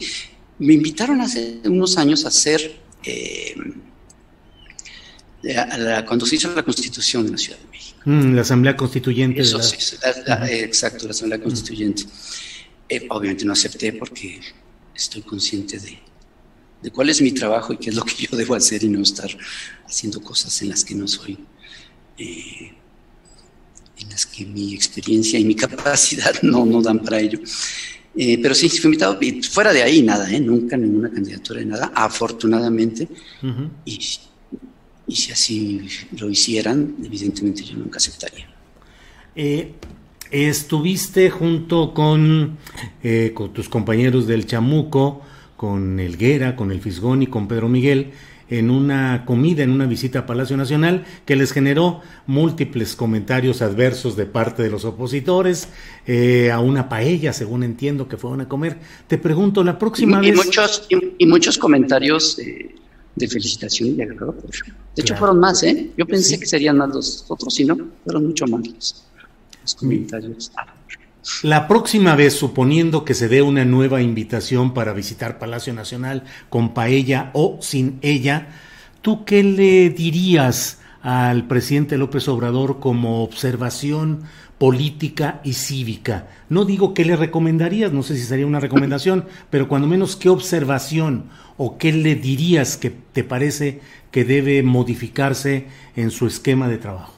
me 0.58 0.74
invitaron 0.74 1.20
hace 1.20 1.60
unos 1.64 1.96
años 1.96 2.24
a 2.24 2.30
ser, 2.32 2.80
eh, 3.04 3.54
cuando 6.06 6.26
se 6.26 6.36
hizo 6.36 6.54
la 6.54 6.62
constitución 6.62 7.26
de 7.26 7.32
la 7.32 7.38
Ciudad 7.38 7.58
de 7.58 7.66
México. 7.68 8.00
Mm, 8.04 8.34
la 8.34 8.42
Asamblea 8.42 8.76
Constituyente. 8.76 9.40
Eso 9.40 9.62
sí, 9.62 9.76
exacto, 10.50 11.04
la 11.04 11.12
Asamblea 11.12 11.40
Constituyente. 11.40 12.04
Eh, 12.88 13.06
obviamente 13.10 13.44
no 13.44 13.52
acepté 13.52 13.92
porque 13.92 14.40
estoy 14.94 15.22
consciente 15.22 15.78
de, 15.78 15.98
de 16.82 16.90
cuál 16.90 17.10
es 17.10 17.20
mi 17.20 17.32
trabajo 17.32 17.72
y 17.72 17.76
qué 17.76 17.90
es 17.90 17.96
lo 17.96 18.02
que 18.02 18.14
yo 18.14 18.36
debo 18.36 18.54
hacer 18.54 18.82
y 18.84 18.88
no 18.88 19.02
estar 19.02 19.30
haciendo 19.86 20.20
cosas 20.20 20.60
en 20.62 20.70
las 20.70 20.84
que 20.84 20.94
no 20.94 21.06
soy, 21.06 21.38
eh, 22.16 22.72
en 23.98 24.08
las 24.08 24.26
que 24.26 24.44
mi 24.44 24.74
experiencia 24.74 25.38
y 25.38 25.44
mi 25.44 25.54
capacidad 25.54 26.34
no, 26.42 26.64
no 26.64 26.82
dan 26.82 27.00
para 27.00 27.20
ello. 27.20 27.40
Eh, 28.16 28.38
pero 28.42 28.54
sí, 28.54 28.68
fui 28.68 28.88
invitado, 28.88 29.16
y 29.20 29.42
fuera 29.42 29.72
de 29.72 29.82
ahí 29.82 30.02
nada, 30.02 30.28
¿eh? 30.30 30.40
nunca 30.40 30.76
ninguna 30.76 31.10
candidatura 31.10 31.60
de 31.60 31.66
nada, 31.66 31.92
afortunadamente. 31.94 33.06
y, 33.84 34.00
y, 35.08 35.16
si 35.16 35.32
así 35.32 35.88
lo 36.18 36.30
hicieran, 36.30 36.96
evidentemente 37.02 37.64
yo 37.64 37.76
nunca 37.76 37.96
aceptaría. 37.96 38.46
estuviste 40.30 41.30
junto 41.30 41.94
con, 41.94 42.58
con 43.34 43.52
tus 43.52 43.68
compañeros 43.68 44.26
del 44.26 44.46
Chamuco, 44.46 45.22
con 45.56 45.98
Elguera, 45.98 46.54
con 46.54 46.70
el 46.70 46.80
Fisgón 46.80 47.22
y 47.22 47.26
con 47.26 47.48
Pedro 47.48 47.68
Miguel 47.68 48.12
en 48.50 48.70
una 48.70 49.24
comida, 49.26 49.62
en 49.62 49.70
una 49.70 49.86
visita 49.86 50.20
a 50.20 50.26
Palacio 50.26 50.56
Nacional, 50.56 51.04
que 51.26 51.36
les 51.36 51.52
generó 51.52 52.00
múltiples 52.26 52.96
comentarios 52.96 53.62
adversos 53.62 54.16
de 54.16 54.26
parte 54.26 54.62
de 54.62 54.70
los 54.70 54.84
opositores, 54.84 55.68
eh, 56.06 56.50
a 56.50 56.60
una 56.60 56.88
paella, 56.88 57.32
según 57.32 57.62
entiendo 57.62 58.08
que 58.08 58.16
fueron 58.16 58.40
a 58.40 58.48
comer. 58.48 58.78
Te 59.06 59.18
pregunto, 59.18 59.62
la 59.64 59.78
próxima 59.78 60.24
y, 60.24 60.30
vez... 60.30 60.46
Muchos, 60.46 60.86
y, 61.18 61.26
muchos 61.26 61.58
comentarios 61.58 62.38
eh, 62.38 62.74
de 63.18 63.28
felicitación 63.28 63.90
y 63.90 63.92
de 63.92 64.06
De 64.06 65.02
hecho, 65.02 65.16
fueron 65.16 65.38
más, 65.40 65.62
¿eh? 65.62 65.90
Yo 65.96 66.06
pensé 66.06 66.38
que 66.38 66.46
serían 66.46 66.76
más 66.76 66.88
los 66.90 67.24
otros, 67.28 67.58
y 67.60 67.64
no, 67.64 67.76
fueron 68.04 68.26
mucho 68.26 68.46
más 68.46 68.66
los, 68.66 69.74
comentarios. 69.74 70.50
La 71.42 71.68
próxima 71.68 72.16
vez, 72.16 72.34
suponiendo 72.34 73.04
que 73.04 73.14
se 73.14 73.28
dé 73.28 73.42
una 73.42 73.64
nueva 73.64 74.00
invitación 74.00 74.72
para 74.72 74.92
visitar 74.92 75.38
Palacio 75.38 75.74
Nacional 75.74 76.24
con 76.48 76.72
paella 76.72 77.30
o 77.34 77.58
sin 77.60 77.98
ella, 78.00 78.48
¿tú 79.02 79.24
qué 79.24 79.42
le 79.42 79.90
dirías 79.90 80.78
al 81.02 81.46
presidente 81.46 81.98
López 81.98 82.28
Obrador 82.28 82.80
como 82.80 83.22
observación 83.22 84.22
política 84.58 85.40
y 85.44 85.54
cívica? 85.54 86.28
No 86.48 86.64
digo 86.64 86.94
qué 86.94 87.04
le 87.04 87.16
recomendarías, 87.16 87.92
no 87.92 88.02
sé 88.02 88.16
si 88.16 88.22
sería 88.22 88.46
una 88.46 88.60
recomendación, 88.60 89.26
pero 89.50 89.68
cuando 89.68 89.88
menos 89.88 90.16
qué 90.16 90.28
observación 90.28 91.30
o 91.56 91.78
qué 91.78 91.92
le 91.92 92.14
dirías 92.14 92.76
que 92.76 92.90
te 92.90 93.24
parece 93.24 93.80
que 94.10 94.24
debe 94.24 94.62
modificarse 94.62 95.66
en 95.96 96.10
su 96.10 96.26
esquema 96.26 96.68
de 96.68 96.78
trabajo. 96.78 97.14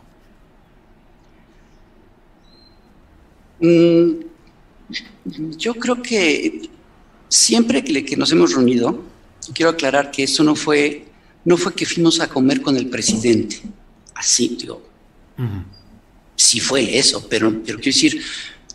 Mm, 3.60 4.24
yo 5.56 5.74
creo 5.74 6.02
que 6.02 6.68
siempre 7.28 7.84
que, 7.84 8.16
nos 8.16 8.32
hemos 8.32 8.54
reunido, 8.54 9.02
quiero 9.54 9.70
aclarar 9.70 10.10
que 10.10 10.24
eso 10.24 10.42
no 10.42 10.54
fue, 10.54 11.06
no 11.44 11.56
fue 11.56 11.74
que 11.74 11.86
fuimos 11.86 12.20
a 12.20 12.28
comer 12.28 12.60
con 12.62 12.76
el 12.76 12.88
presidente, 12.88 13.60
así, 14.14 14.56
digo. 14.58 14.82
Sí 16.40 16.58
fue 16.58 16.96
eso, 16.96 17.26
pero, 17.28 17.50
pero 17.50 17.78
quiero 17.78 17.94
decir, 17.94 18.22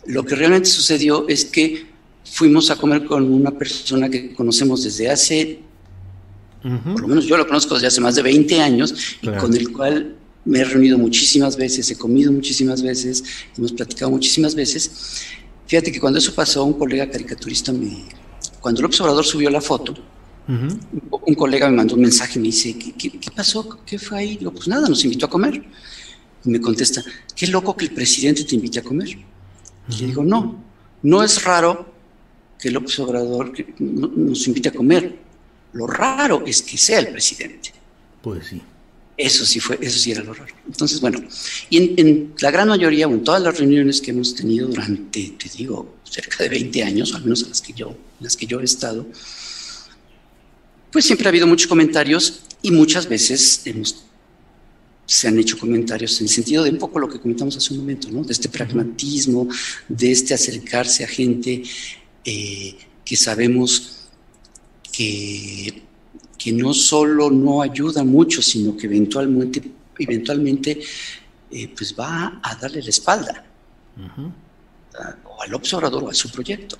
lo 0.06 0.24
que 0.24 0.36
realmente 0.36 0.68
sucedió 0.68 1.26
es 1.28 1.44
que 1.44 1.84
fuimos 2.24 2.70
a 2.70 2.76
comer 2.76 3.04
con 3.06 3.24
una 3.32 3.50
persona 3.50 4.08
que 4.08 4.32
conocemos 4.34 4.84
desde 4.84 5.10
hace, 5.10 5.58
por 6.62 7.00
lo 7.00 7.08
menos 7.08 7.26
yo 7.26 7.36
lo 7.36 7.44
conozco 7.44 7.74
desde 7.74 7.88
hace 7.88 8.00
más 8.00 8.14
de 8.14 8.22
20 8.22 8.60
años, 8.60 8.94
y 9.20 9.30
con 9.30 9.52
el 9.56 9.72
cual 9.72 10.14
me 10.44 10.60
he 10.60 10.64
reunido 10.64 10.96
muchísimas 10.96 11.56
veces, 11.56 11.90
he 11.90 11.96
comido 11.96 12.30
muchísimas 12.30 12.82
veces, 12.82 13.24
hemos 13.58 13.72
platicado 13.72 14.12
muchísimas 14.12 14.54
veces. 14.54 15.24
Fíjate 15.66 15.90
que 15.90 15.98
cuando 15.98 16.20
eso 16.20 16.32
pasó, 16.32 16.62
un 16.62 16.74
colega 16.74 17.10
caricaturista 17.10 17.72
me... 17.72 18.04
Cuando 18.60 18.80
el 18.80 18.86
observador 18.86 19.24
subió 19.24 19.50
la 19.50 19.60
foto, 19.60 19.92
un 20.46 21.34
colega 21.34 21.68
me 21.68 21.78
mandó 21.78 21.96
un 21.96 22.02
mensaje 22.02 22.38
y 22.38 22.42
me 22.42 22.46
dice, 22.46 22.76
¿qué, 22.78 23.30
pasó? 23.34 23.80
¿Qué 23.84 23.98
fue 23.98 24.18
ahí? 24.18 24.36
Digo, 24.36 24.52
pues 24.52 24.68
nada, 24.68 24.88
nos 24.88 25.04
invitó 25.04 25.26
a 25.26 25.30
comer. 25.30 25.64
Y 26.46 26.50
me 26.50 26.60
contesta, 26.60 27.04
qué 27.34 27.48
loco 27.48 27.76
que 27.76 27.86
el 27.86 27.90
presidente 27.90 28.44
te 28.44 28.54
invite 28.54 28.78
a 28.78 28.82
comer. 28.82 29.08
Y 29.08 30.00
le 30.00 30.06
digo, 30.06 30.24
no, 30.24 30.62
no 31.02 31.22
es 31.22 31.42
raro 31.42 31.92
que 32.58 32.68
el 32.68 32.76
observador 32.76 33.52
nos 33.78 34.46
invite 34.46 34.68
a 34.68 34.72
comer. 34.72 35.18
Lo 35.72 35.86
raro 35.86 36.44
es 36.46 36.62
que 36.62 36.78
sea 36.78 37.00
el 37.00 37.08
presidente. 37.08 37.72
Pues 38.22 38.46
sí. 38.46 38.62
Eso 39.16 39.46
sí 39.46 39.60
fue, 39.60 39.78
eso 39.80 39.98
sí 39.98 40.10
era 40.12 40.22
lo 40.22 40.34
raro. 40.34 40.54
Entonces, 40.66 41.00
bueno, 41.00 41.20
y 41.70 42.00
en, 42.00 42.34
la 42.38 42.50
gran 42.50 42.68
mayoría, 42.68 43.08
o 43.08 43.12
en 43.12 43.24
todas 43.24 43.42
las 43.42 43.58
reuniones 43.58 44.00
que 44.00 44.10
hemos 44.10 44.34
tenido 44.34 44.68
durante, 44.68 45.34
te 45.38 45.48
digo, 45.56 45.96
cerca 46.04 46.44
de 46.44 46.50
20 46.50 46.82
años, 46.82 47.14
al 47.14 47.22
menos 47.22 47.42
en 47.42 47.48
las 47.48 47.62
que 47.62 47.72
yo, 47.72 47.88
en 47.88 48.24
las 48.24 48.36
que 48.36 48.46
yo 48.46 48.60
he 48.60 48.64
estado, 48.64 49.06
pues 50.92 51.06
siempre 51.06 51.26
ha 51.26 51.30
habido 51.30 51.46
muchos 51.46 51.66
comentarios 51.66 52.42
y 52.60 52.70
muchas 52.70 53.08
veces 53.08 53.62
hemos, 53.64 54.04
se 55.06 55.28
han 55.28 55.38
hecho 55.38 55.58
comentarios 55.58 56.20
en 56.20 56.26
el 56.26 56.32
sentido 56.32 56.64
de 56.64 56.70
un 56.70 56.78
poco 56.78 56.98
lo 56.98 57.08
que 57.08 57.20
comentamos 57.20 57.56
hace 57.56 57.72
un 57.72 57.80
momento, 57.80 58.10
¿no? 58.10 58.22
De 58.22 58.32
este 58.32 58.48
pragmatismo, 58.48 59.48
de 59.88 60.12
este 60.12 60.34
acercarse 60.34 61.04
a 61.04 61.08
gente 61.08 61.62
eh, 62.24 62.76
que 63.04 63.16
sabemos 63.16 64.08
que 64.92 65.86
que 66.46 66.52
no 66.52 66.72
solo 66.74 67.30
no 67.30 67.62
ayuda 67.62 68.04
mucho, 68.04 68.40
sino 68.42 68.76
que 68.76 68.86
eventualmente, 68.86 69.62
eventualmente 69.98 70.80
eh, 71.50 71.68
pues 71.76 71.94
va 71.98 72.40
a 72.42 72.54
darle 72.54 72.82
la 72.82 72.90
espalda 72.90 73.44
o 75.24 75.42
al 75.42 75.54
observador 75.54 76.04
o 76.04 76.10
a 76.10 76.14
su 76.14 76.30
proyecto. 76.30 76.76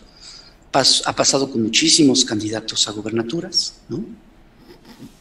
ha 0.72 1.16
pasado 1.16 1.50
con 1.50 1.62
muchísimos 1.62 2.24
candidatos 2.24 2.86
a 2.86 2.92
gobernaturas, 2.92 3.80
¿no? 3.88 4.04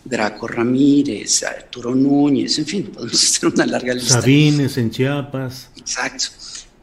Graco 0.06 0.48
Ramírez, 0.48 1.44
Arturo 1.44 1.96
Núñez, 1.96 2.58
en 2.60 2.66
fin, 2.66 2.84
podemos 2.84 3.14
hacer 3.24 3.50
una 3.50 3.66
larga 3.66 3.94
lista. 3.94 4.22
Sabines 4.22 4.78
en 4.78 4.92
Chiapas. 4.92 5.70
Exacto. 5.76 6.26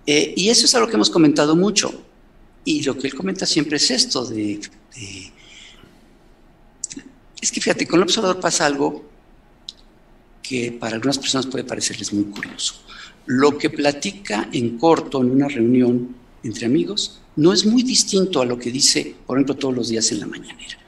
Eh, 0.04 0.34
y 0.36 0.48
eso 0.48 0.66
es 0.66 0.74
algo 0.74 0.88
que 0.88 0.94
hemos 0.94 1.10
comentado 1.10 1.54
mucho. 1.54 2.02
Y 2.64 2.82
lo 2.82 2.96
que 2.96 3.06
él 3.06 3.14
comenta 3.14 3.46
siempre 3.46 3.76
es 3.76 3.90
esto 3.90 4.24
de 4.24 4.60
es 7.42 7.50
que 7.50 7.60
fíjate, 7.60 7.86
con 7.86 7.98
el 7.98 8.04
observador 8.04 8.38
pasa 8.38 8.66
algo 8.66 9.04
que 10.42 10.70
para 10.70 10.94
algunas 10.94 11.18
personas 11.18 11.46
puede 11.46 11.64
parecerles 11.64 12.12
muy 12.12 12.24
curioso. 12.24 12.74
Lo 13.26 13.58
que 13.58 13.68
platica 13.68 14.48
en 14.52 14.78
corto 14.78 15.20
en 15.20 15.30
una 15.30 15.48
reunión 15.48 16.14
entre 16.44 16.66
amigos 16.66 17.20
no 17.36 17.52
es 17.52 17.66
muy 17.66 17.82
distinto 17.82 18.40
a 18.40 18.44
lo 18.44 18.58
que 18.58 18.70
dice, 18.70 19.16
por 19.26 19.38
ejemplo, 19.38 19.56
todos 19.56 19.74
los 19.74 19.88
días 19.88 20.10
en 20.12 20.20
la 20.20 20.26
mañanera. 20.26 20.78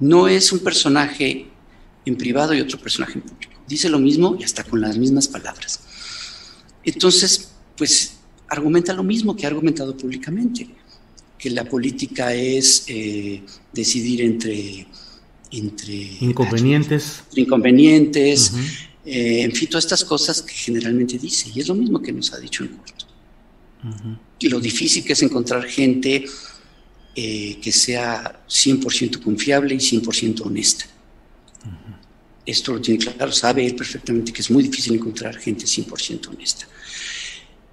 No 0.00 0.28
es 0.28 0.52
un 0.52 0.60
personaje 0.60 1.46
en 2.04 2.16
privado 2.16 2.54
y 2.54 2.60
otro 2.60 2.78
personaje 2.78 3.14
en 3.14 3.22
público. 3.22 3.52
Dice 3.66 3.88
lo 3.88 3.98
mismo 3.98 4.36
y 4.38 4.44
hasta 4.44 4.62
con 4.64 4.80
las 4.80 4.96
mismas 4.96 5.28
palabras. 5.28 5.80
Entonces, 6.84 7.50
pues 7.76 8.16
argumenta 8.48 8.92
lo 8.92 9.02
mismo 9.02 9.34
que 9.34 9.44
ha 9.44 9.48
argumentado 9.48 9.96
públicamente, 9.96 10.68
que 11.38 11.50
la 11.50 11.64
política 11.64 12.32
es 12.32 12.84
eh, 12.86 13.42
decidir 13.72 14.22
entre 14.22 14.86
entre 15.50 16.16
inconvenientes, 16.20 17.22
inconvenientes, 17.34 18.52
eh, 19.04 19.42
en 19.42 19.52
fin, 19.52 19.68
todas 19.68 19.84
estas 19.84 20.04
cosas 20.04 20.42
que 20.42 20.52
generalmente 20.52 21.18
dice. 21.18 21.50
Y 21.54 21.60
es 21.60 21.68
lo 21.68 21.74
mismo 21.74 22.02
que 22.02 22.12
nos 22.12 22.32
ha 22.32 22.38
dicho 22.38 22.64
en 22.64 22.70
corto. 22.70 23.06
Y 24.38 24.48
lo 24.48 24.58
difícil 24.58 25.04
que 25.04 25.12
es 25.12 25.22
encontrar 25.22 25.64
gente 25.64 26.24
eh, 27.18 27.58
que 27.62 27.72
sea 27.72 28.44
100% 28.46 29.22
confiable 29.22 29.74
y 29.74 29.78
100% 29.78 30.42
honesta. 30.42 30.84
Esto 32.44 32.74
lo 32.74 32.80
tiene 32.82 33.02
claro, 33.02 33.32
sabe 33.32 33.64
él 33.64 33.74
perfectamente 33.74 34.34
que 34.34 34.42
es 34.42 34.50
muy 34.50 34.62
difícil 34.62 34.94
encontrar 34.94 35.34
gente 35.38 35.64
100% 35.64 36.28
honesta. 36.28 36.68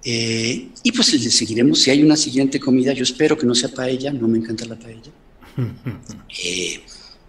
Eh, 0.02 0.68
y 0.82 0.92
pues 0.92 1.12
le 1.12 1.30
seguiremos. 1.30 1.78
Si 1.78 1.90
hay 1.90 2.02
una 2.02 2.16
siguiente 2.16 2.58
comida, 2.58 2.94
yo 2.94 3.02
espero 3.02 3.36
que 3.36 3.44
no 3.44 3.54
sea 3.54 3.68
paella, 3.68 4.14
no 4.14 4.28
me 4.28 4.38
encanta 4.38 4.64
la 4.64 4.78
paella. 4.78 5.12
eh, 6.42 6.80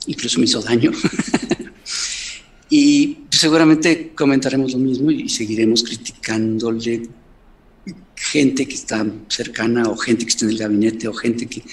incluso 0.08 0.40
me 0.40 0.46
hizo 0.46 0.62
daño. 0.62 0.92
y 2.70 3.18
seguramente 3.30 4.14
comentaremos 4.16 4.72
lo 4.72 4.80
mismo 4.80 5.12
y 5.12 5.28
seguiremos 5.28 5.84
criticándole 5.84 7.10
gente 8.16 8.68
que 8.68 8.76
está 8.76 9.06
cercana 9.28 9.90
o 9.90 9.98
gente 9.98 10.26
que 10.26 10.30
está 10.32 10.46
en 10.46 10.52
el 10.52 10.58
gabinete 10.58 11.08
o 11.08 11.14
gente 11.14 11.46
que 11.46 11.64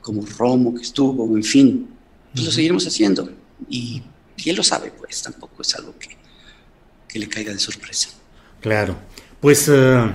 como 0.00 0.24
Romo 0.38 0.74
que 0.74 0.82
estuvo, 0.82 1.36
en 1.36 1.42
fin, 1.42 1.88
pues 2.32 2.44
lo 2.44 2.52
seguiremos 2.52 2.86
haciendo. 2.86 3.28
Y, 3.68 4.02
él 4.44 4.54
lo 4.54 4.62
sabe, 4.62 4.92
pues 4.96 5.22
tampoco 5.22 5.62
es 5.62 5.74
algo 5.74 5.98
que, 5.98 6.10
que 7.08 7.18
le 7.18 7.28
caiga 7.28 7.52
de 7.52 7.58
sorpresa. 7.58 8.10
Claro, 8.60 8.96
pues 9.40 9.68
uh, 9.68 10.12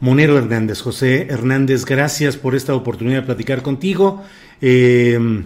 Monero 0.00 0.38
Hernández, 0.38 0.80
José 0.80 1.26
Hernández, 1.28 1.84
gracias 1.84 2.38
por 2.38 2.54
esta 2.54 2.74
oportunidad 2.74 3.20
de 3.20 3.26
platicar 3.26 3.62
contigo. 3.62 4.24
Eh, 4.62 5.44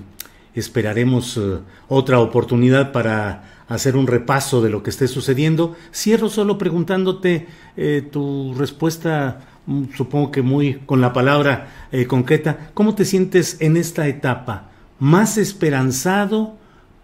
esperaremos 0.54 1.36
eh, 1.36 1.58
otra 1.88 2.20
oportunidad 2.20 2.92
para 2.92 3.53
hacer 3.68 3.96
un 3.96 4.06
repaso 4.06 4.62
de 4.62 4.70
lo 4.70 4.82
que 4.82 4.90
esté 4.90 5.08
sucediendo. 5.08 5.76
Cierro 5.92 6.28
solo 6.28 6.58
preguntándote 6.58 7.46
eh, 7.76 8.06
tu 8.10 8.54
respuesta, 8.54 9.40
mm, 9.66 9.84
supongo 9.96 10.30
que 10.30 10.42
muy 10.42 10.80
con 10.86 11.00
la 11.00 11.12
palabra 11.12 11.88
eh, 11.92 12.06
concreta. 12.06 12.70
¿Cómo 12.74 12.94
te 12.94 13.04
sientes 13.04 13.56
en 13.60 13.76
esta 13.76 14.06
etapa? 14.06 14.70
¿Más 14.98 15.38
esperanzado, 15.38 16.56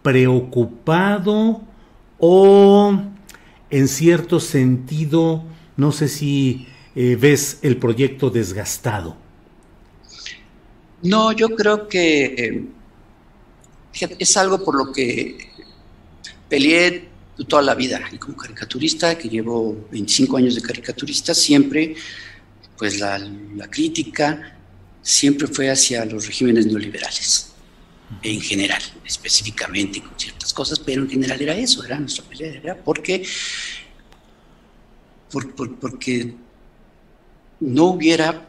preocupado 0.03 1.62
o 2.18 3.01
en 3.70 3.88
cierto 3.88 4.40
sentido, 4.40 5.44
no 5.77 5.92
sé 5.92 6.09
si 6.09 6.66
ves 6.94 7.61
el 7.62 7.77
proyecto 7.79 8.31
desgastado? 8.31 9.16
No, 11.03 11.33
yo 11.33 11.49
creo 11.51 11.88
que 11.88 12.66
es 14.18 14.37
algo 14.37 14.62
por 14.62 14.77
lo 14.77 14.92
que 14.92 15.50
peleé 16.51 17.09
toda 17.49 17.63
la 17.63 17.75
vida 17.75 17.99
como 18.19 18.37
caricaturista, 18.37 19.17
que 19.17 19.29
llevo 19.29 19.89
25 19.91 20.37
años 20.37 20.55
de 20.57 20.61
caricaturista, 20.61 21.33
siempre, 21.33 21.95
pues 22.77 22.99
la, 22.99 23.19
crítica 23.71 24.59
siempre 25.01 25.47
fue 25.47 25.71
hacia 25.71 26.05
los 26.05 26.27
regímenes 26.27 26.67
neoliberales, 26.67 27.53
en 28.23 28.41
general, 28.41 28.83
específicamente 29.07 30.03
con 30.03 30.19
ciertas 30.19 30.53
cosas, 30.53 30.79
pero 30.81 31.03
en 31.03 31.09
general 31.09 31.41
era 31.41 31.57
eso, 31.57 31.83
era 31.85 31.99
nuestra 31.99 32.25
pelea, 32.25 32.53
era 32.53 32.77
porque, 32.77 33.25
porque 35.81 36.35
no 37.61 37.85
hubiera, 37.85 38.47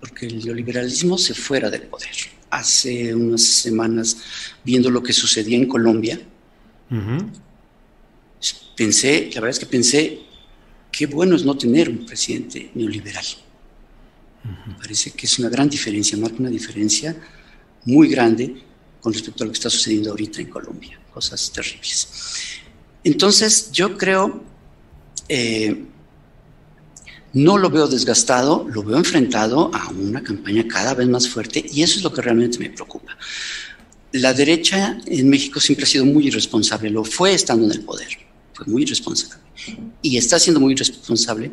porque 0.00 0.26
el 0.26 0.44
neoliberalismo 0.44 1.16
se 1.16 1.32
fuera 1.32 1.70
del 1.70 1.82
poder 1.82 2.10
hace 2.50 3.14
unas 3.14 3.42
semanas 3.42 4.16
viendo 4.64 4.90
lo 4.90 5.02
que 5.02 5.12
sucedía 5.12 5.56
en 5.56 5.66
Colombia. 5.66 6.20
Pensé, 8.76 9.30
la 9.34 9.40
verdad 9.40 9.50
es 9.50 9.58
que 9.58 9.66
pensé, 9.66 10.20
qué 10.92 11.06
bueno 11.06 11.36
es 11.36 11.44
no 11.44 11.56
tener 11.56 11.88
un 11.88 12.04
presidente 12.04 12.70
neoliberal. 12.74 13.24
parece 14.78 15.10
que 15.10 15.26
es 15.26 15.38
una 15.38 15.48
gran 15.48 15.68
diferencia, 15.68 16.16
marca 16.18 16.36
una 16.38 16.50
diferencia 16.50 17.16
muy 17.84 18.08
grande 18.08 18.62
con 19.00 19.12
respecto 19.12 19.42
a 19.42 19.46
lo 19.46 19.52
que 19.52 19.56
está 19.56 19.70
sucediendo 19.70 20.10
ahorita 20.10 20.40
en 20.40 20.48
Colombia. 20.48 21.00
cosas 21.12 21.50
terribles. 21.50 22.08
Entonces, 23.02 23.70
yo 23.72 23.96
creo, 23.96 24.42
eh, 25.28 25.84
no 27.32 27.56
lo 27.56 27.70
veo 27.70 27.86
desgastado, 27.86 28.66
lo 28.68 28.82
veo 28.82 28.98
enfrentado 28.98 29.70
a 29.74 29.88
una 29.90 30.22
campaña 30.22 30.66
cada 30.68 30.92
vez 30.94 31.08
más 31.08 31.28
fuerte 31.28 31.64
y 31.72 31.82
eso 31.82 31.98
es 31.98 32.02
lo 32.02 32.12
que 32.12 32.20
realmente 32.20 32.58
me 32.58 32.68
preocupa. 32.68 33.16
La 34.12 34.32
derecha 34.32 34.98
en 35.06 35.28
México 35.28 35.60
siempre 35.60 35.84
ha 35.84 35.88
sido 35.88 36.04
muy 36.04 36.28
irresponsable, 36.28 36.90
lo 36.90 37.04
fue 37.04 37.34
estando 37.34 37.66
en 37.66 37.72
el 37.72 37.80
poder, 37.80 38.08
fue 38.54 38.66
muy 38.66 38.82
irresponsable 38.82 39.46
y 40.02 40.16
está 40.16 40.38
siendo 40.38 40.60
muy 40.60 40.72
irresponsable 40.72 41.52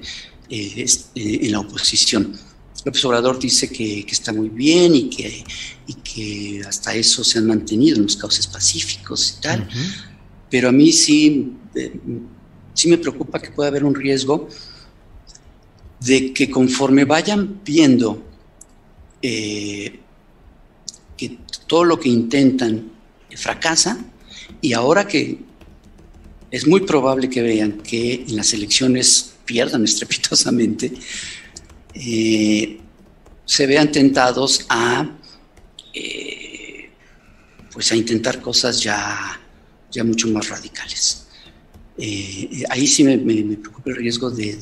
eh, 0.49 0.85
eh, 1.15 1.39
en 1.41 1.51
la 1.51 1.59
oposición. 1.59 2.37
López 2.85 3.05
Obrador 3.05 3.39
dice 3.39 3.69
que, 3.69 4.05
está 4.09 4.33
muy 4.33 4.49
bien 4.49 4.93
y 4.93 5.09
que, 5.09 5.43
y 5.87 5.93
que 5.95 6.61
hasta 6.67 6.93
eso 6.93 7.23
se 7.23 7.39
han 7.39 7.47
mantenido 7.47 7.97
en 7.97 8.03
los 8.03 8.17
cauces 8.17 8.45
pacíficos 8.47 9.37
y 9.37 9.41
tal, 9.41 9.67
pero 10.49 10.69
a 10.69 10.71
mí 10.71 10.91
sí, 10.91 11.53
eh, 11.75 11.99
sí 12.73 12.89
me 12.89 12.97
preocupa 12.97 13.41
que 13.41 13.51
pueda 13.51 13.69
haber 13.69 13.85
un 13.85 13.95
riesgo 13.95 14.49
de 16.01 16.33
que 16.33 16.49
conforme 16.49 17.05
vayan 17.05 17.61
viendo 17.63 18.21
todo 21.67 21.83
lo 21.83 21.99
que 21.99 22.09
intentan 22.09 22.91
fracasa 23.35 24.03
y 24.61 24.73
ahora 24.73 25.07
que 25.07 25.39
es 26.51 26.67
muy 26.67 26.81
probable 26.81 27.29
que 27.29 27.41
vean 27.41 27.79
que 27.79 28.25
en 28.27 28.35
las 28.35 28.53
elecciones 28.53 29.33
pierdan 29.45 29.83
estrepitosamente, 29.91 30.93
eh, 31.95 32.79
se 33.45 33.67
vean 33.67 33.91
tentados 33.91 34.65
a, 34.69 35.17
eh, 35.93 36.89
pues 37.71 37.91
a 37.91 37.95
intentar 37.95 38.41
cosas 38.41 38.81
ya, 38.81 39.39
ya 39.91 40.03
mucho 40.03 40.27
más 40.27 40.47
radicales. 40.49 41.27
Eh, 41.97 42.63
ahí 42.69 42.87
sí 42.87 43.03
me, 43.03 43.17
preocupa 43.17 43.91
el 43.91 43.95
riesgo 43.97 44.31
de, 44.31 44.53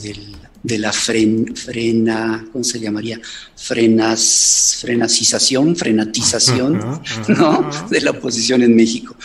la 0.63 0.93
frena, 0.93 2.45
¿cómo 2.51 2.63
se 2.63 2.79
llamaría? 2.79 3.19
Frenas, 3.55 4.77
frenasización, 4.81 5.75
frenatización, 5.75 7.01
De 7.89 8.01
la 8.01 8.11
oposición 8.11 8.61
en 8.61 8.75
México. 8.75 9.15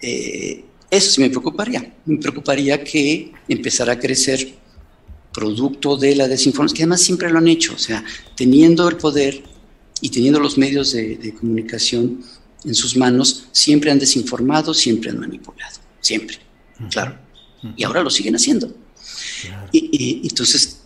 eso 0.00 1.10
sí 1.10 1.20
me 1.20 1.30
preocuparía. 1.30 1.94
Me 2.04 2.18
preocuparía 2.18 2.82
que 2.82 3.32
empezara 3.48 3.92
a 3.92 3.98
crecer 3.98 4.54
producto 5.36 5.98
de 5.98 6.16
la 6.16 6.28
desinformación, 6.28 6.76
que 6.76 6.82
además 6.84 7.02
siempre 7.02 7.30
lo 7.30 7.38
han 7.38 7.48
hecho, 7.48 7.74
o 7.74 7.78
sea, 7.78 8.02
teniendo 8.34 8.88
el 8.88 8.96
poder 8.96 9.42
y 10.00 10.08
teniendo 10.08 10.40
los 10.40 10.56
medios 10.56 10.92
de, 10.92 11.34
comunicación 11.38 12.22
en 12.64 12.74
sus 12.74 12.96
manos, 12.96 13.48
siempre 13.52 13.90
han 13.90 13.98
desinformado, 13.98 14.72
siempre 14.72 15.10
han 15.10 15.20
manipulado, 15.20 15.78
siempre, 16.00 16.38
claro. 16.90 17.18
Y 17.76 17.84
ahora 17.84 18.02
lo 18.02 18.08
siguen 18.08 18.36
haciendo. 18.36 18.74
Y, 19.72 20.20
entonces, 20.28 20.80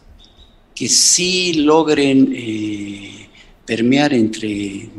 que 0.74 0.88
sí 0.88 1.54
logren 1.54 2.32
eh, 2.34 3.28
permear 3.66 4.12
entre 4.14 4.90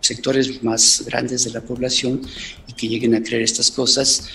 sectores 0.00 0.62
más 0.62 1.04
grandes 1.06 1.44
de 1.44 1.50
la 1.50 1.60
población 1.60 2.20
y 2.66 2.72
que 2.72 2.88
lleguen 2.88 3.14
a 3.14 3.22
creer 3.22 3.42
estas 3.42 3.70
cosas, 3.70 4.28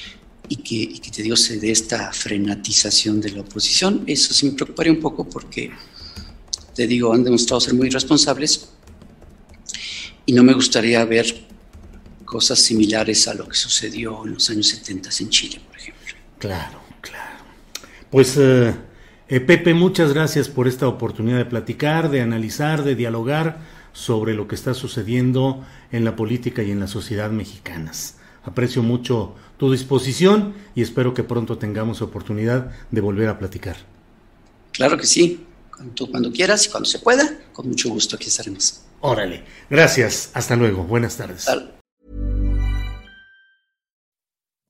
y 0.49 0.57
que, 0.57 1.11
te 1.11 1.23
dio 1.23 1.35
se 1.35 1.59
dé 1.59 1.71
esta 1.71 2.11
frenatización 2.13 3.19
de 3.21 3.31
la 3.31 3.41
oposición. 3.41 4.03
Eso 4.07 4.33
sí 4.33 4.45
me 4.45 4.51
preocuparía 4.53 4.93
un 4.93 4.99
poco 4.99 5.27
porque, 5.27 5.71
te 6.73 6.87
digo, 6.87 7.13
han 7.13 7.23
demostrado 7.23 7.59
ser 7.59 7.73
muy 7.73 7.89
responsables 7.89 8.69
y 10.25 10.33
no 10.33 10.43
me 10.43 10.53
gustaría 10.53 11.03
ver 11.05 11.47
cosas 12.25 12.59
similares 12.59 13.27
a 13.27 13.33
lo 13.33 13.47
que 13.47 13.55
sucedió 13.55 14.25
en 14.25 14.33
los 14.33 14.49
años 14.49 14.67
70 14.67 15.09
en 15.19 15.29
Chile, 15.29 15.61
por 15.65 15.77
ejemplo. 15.77 16.15
Claro. 16.39 16.86
Pues, 18.11 18.37
eh, 18.37 18.73
eh, 19.29 19.39
Pepe, 19.41 19.73
muchas 19.73 20.13
gracias 20.13 20.47
por 20.47 20.67
esta 20.67 20.87
oportunidad 20.87 21.37
de 21.37 21.45
platicar, 21.45 22.09
de 22.09 22.21
analizar, 22.21 22.83
de 22.83 22.95
dialogar 22.95 23.59
sobre 23.91 24.33
lo 24.33 24.47
que 24.47 24.55
está 24.55 24.73
sucediendo 24.73 25.65
en 25.91 26.05
la 26.05 26.15
política 26.15 26.63
y 26.63 26.71
en 26.71 26.79
la 26.79 26.87
sociedad 26.87 27.31
mexicanas. 27.31 28.15
Aprecio 28.43 28.83
mucho 28.83 29.35
tu 29.57 29.71
disposición 29.71 30.53
y 30.75 30.81
espero 30.81 31.13
que 31.13 31.23
pronto 31.23 31.57
tengamos 31.57 32.01
oportunidad 32.01 32.71
de 32.91 33.01
volver 33.01 33.27
a 33.27 33.39
platicar. 33.39 33.75
Claro 34.71 34.97
que 34.97 35.05
sí, 35.05 35.45
cuando, 35.75 36.07
cuando 36.09 36.31
quieras 36.31 36.65
y 36.65 36.69
cuando 36.69 36.87
se 36.87 36.99
pueda, 36.99 37.37
con 37.51 37.67
mucho 37.67 37.89
gusto 37.89 38.15
aquí 38.15 38.27
estaremos. 38.27 38.81
Órale, 39.01 39.43
gracias, 39.69 40.31
hasta 40.33 40.55
luego, 40.55 40.83
buenas 40.83 41.17
tardes. 41.17 41.45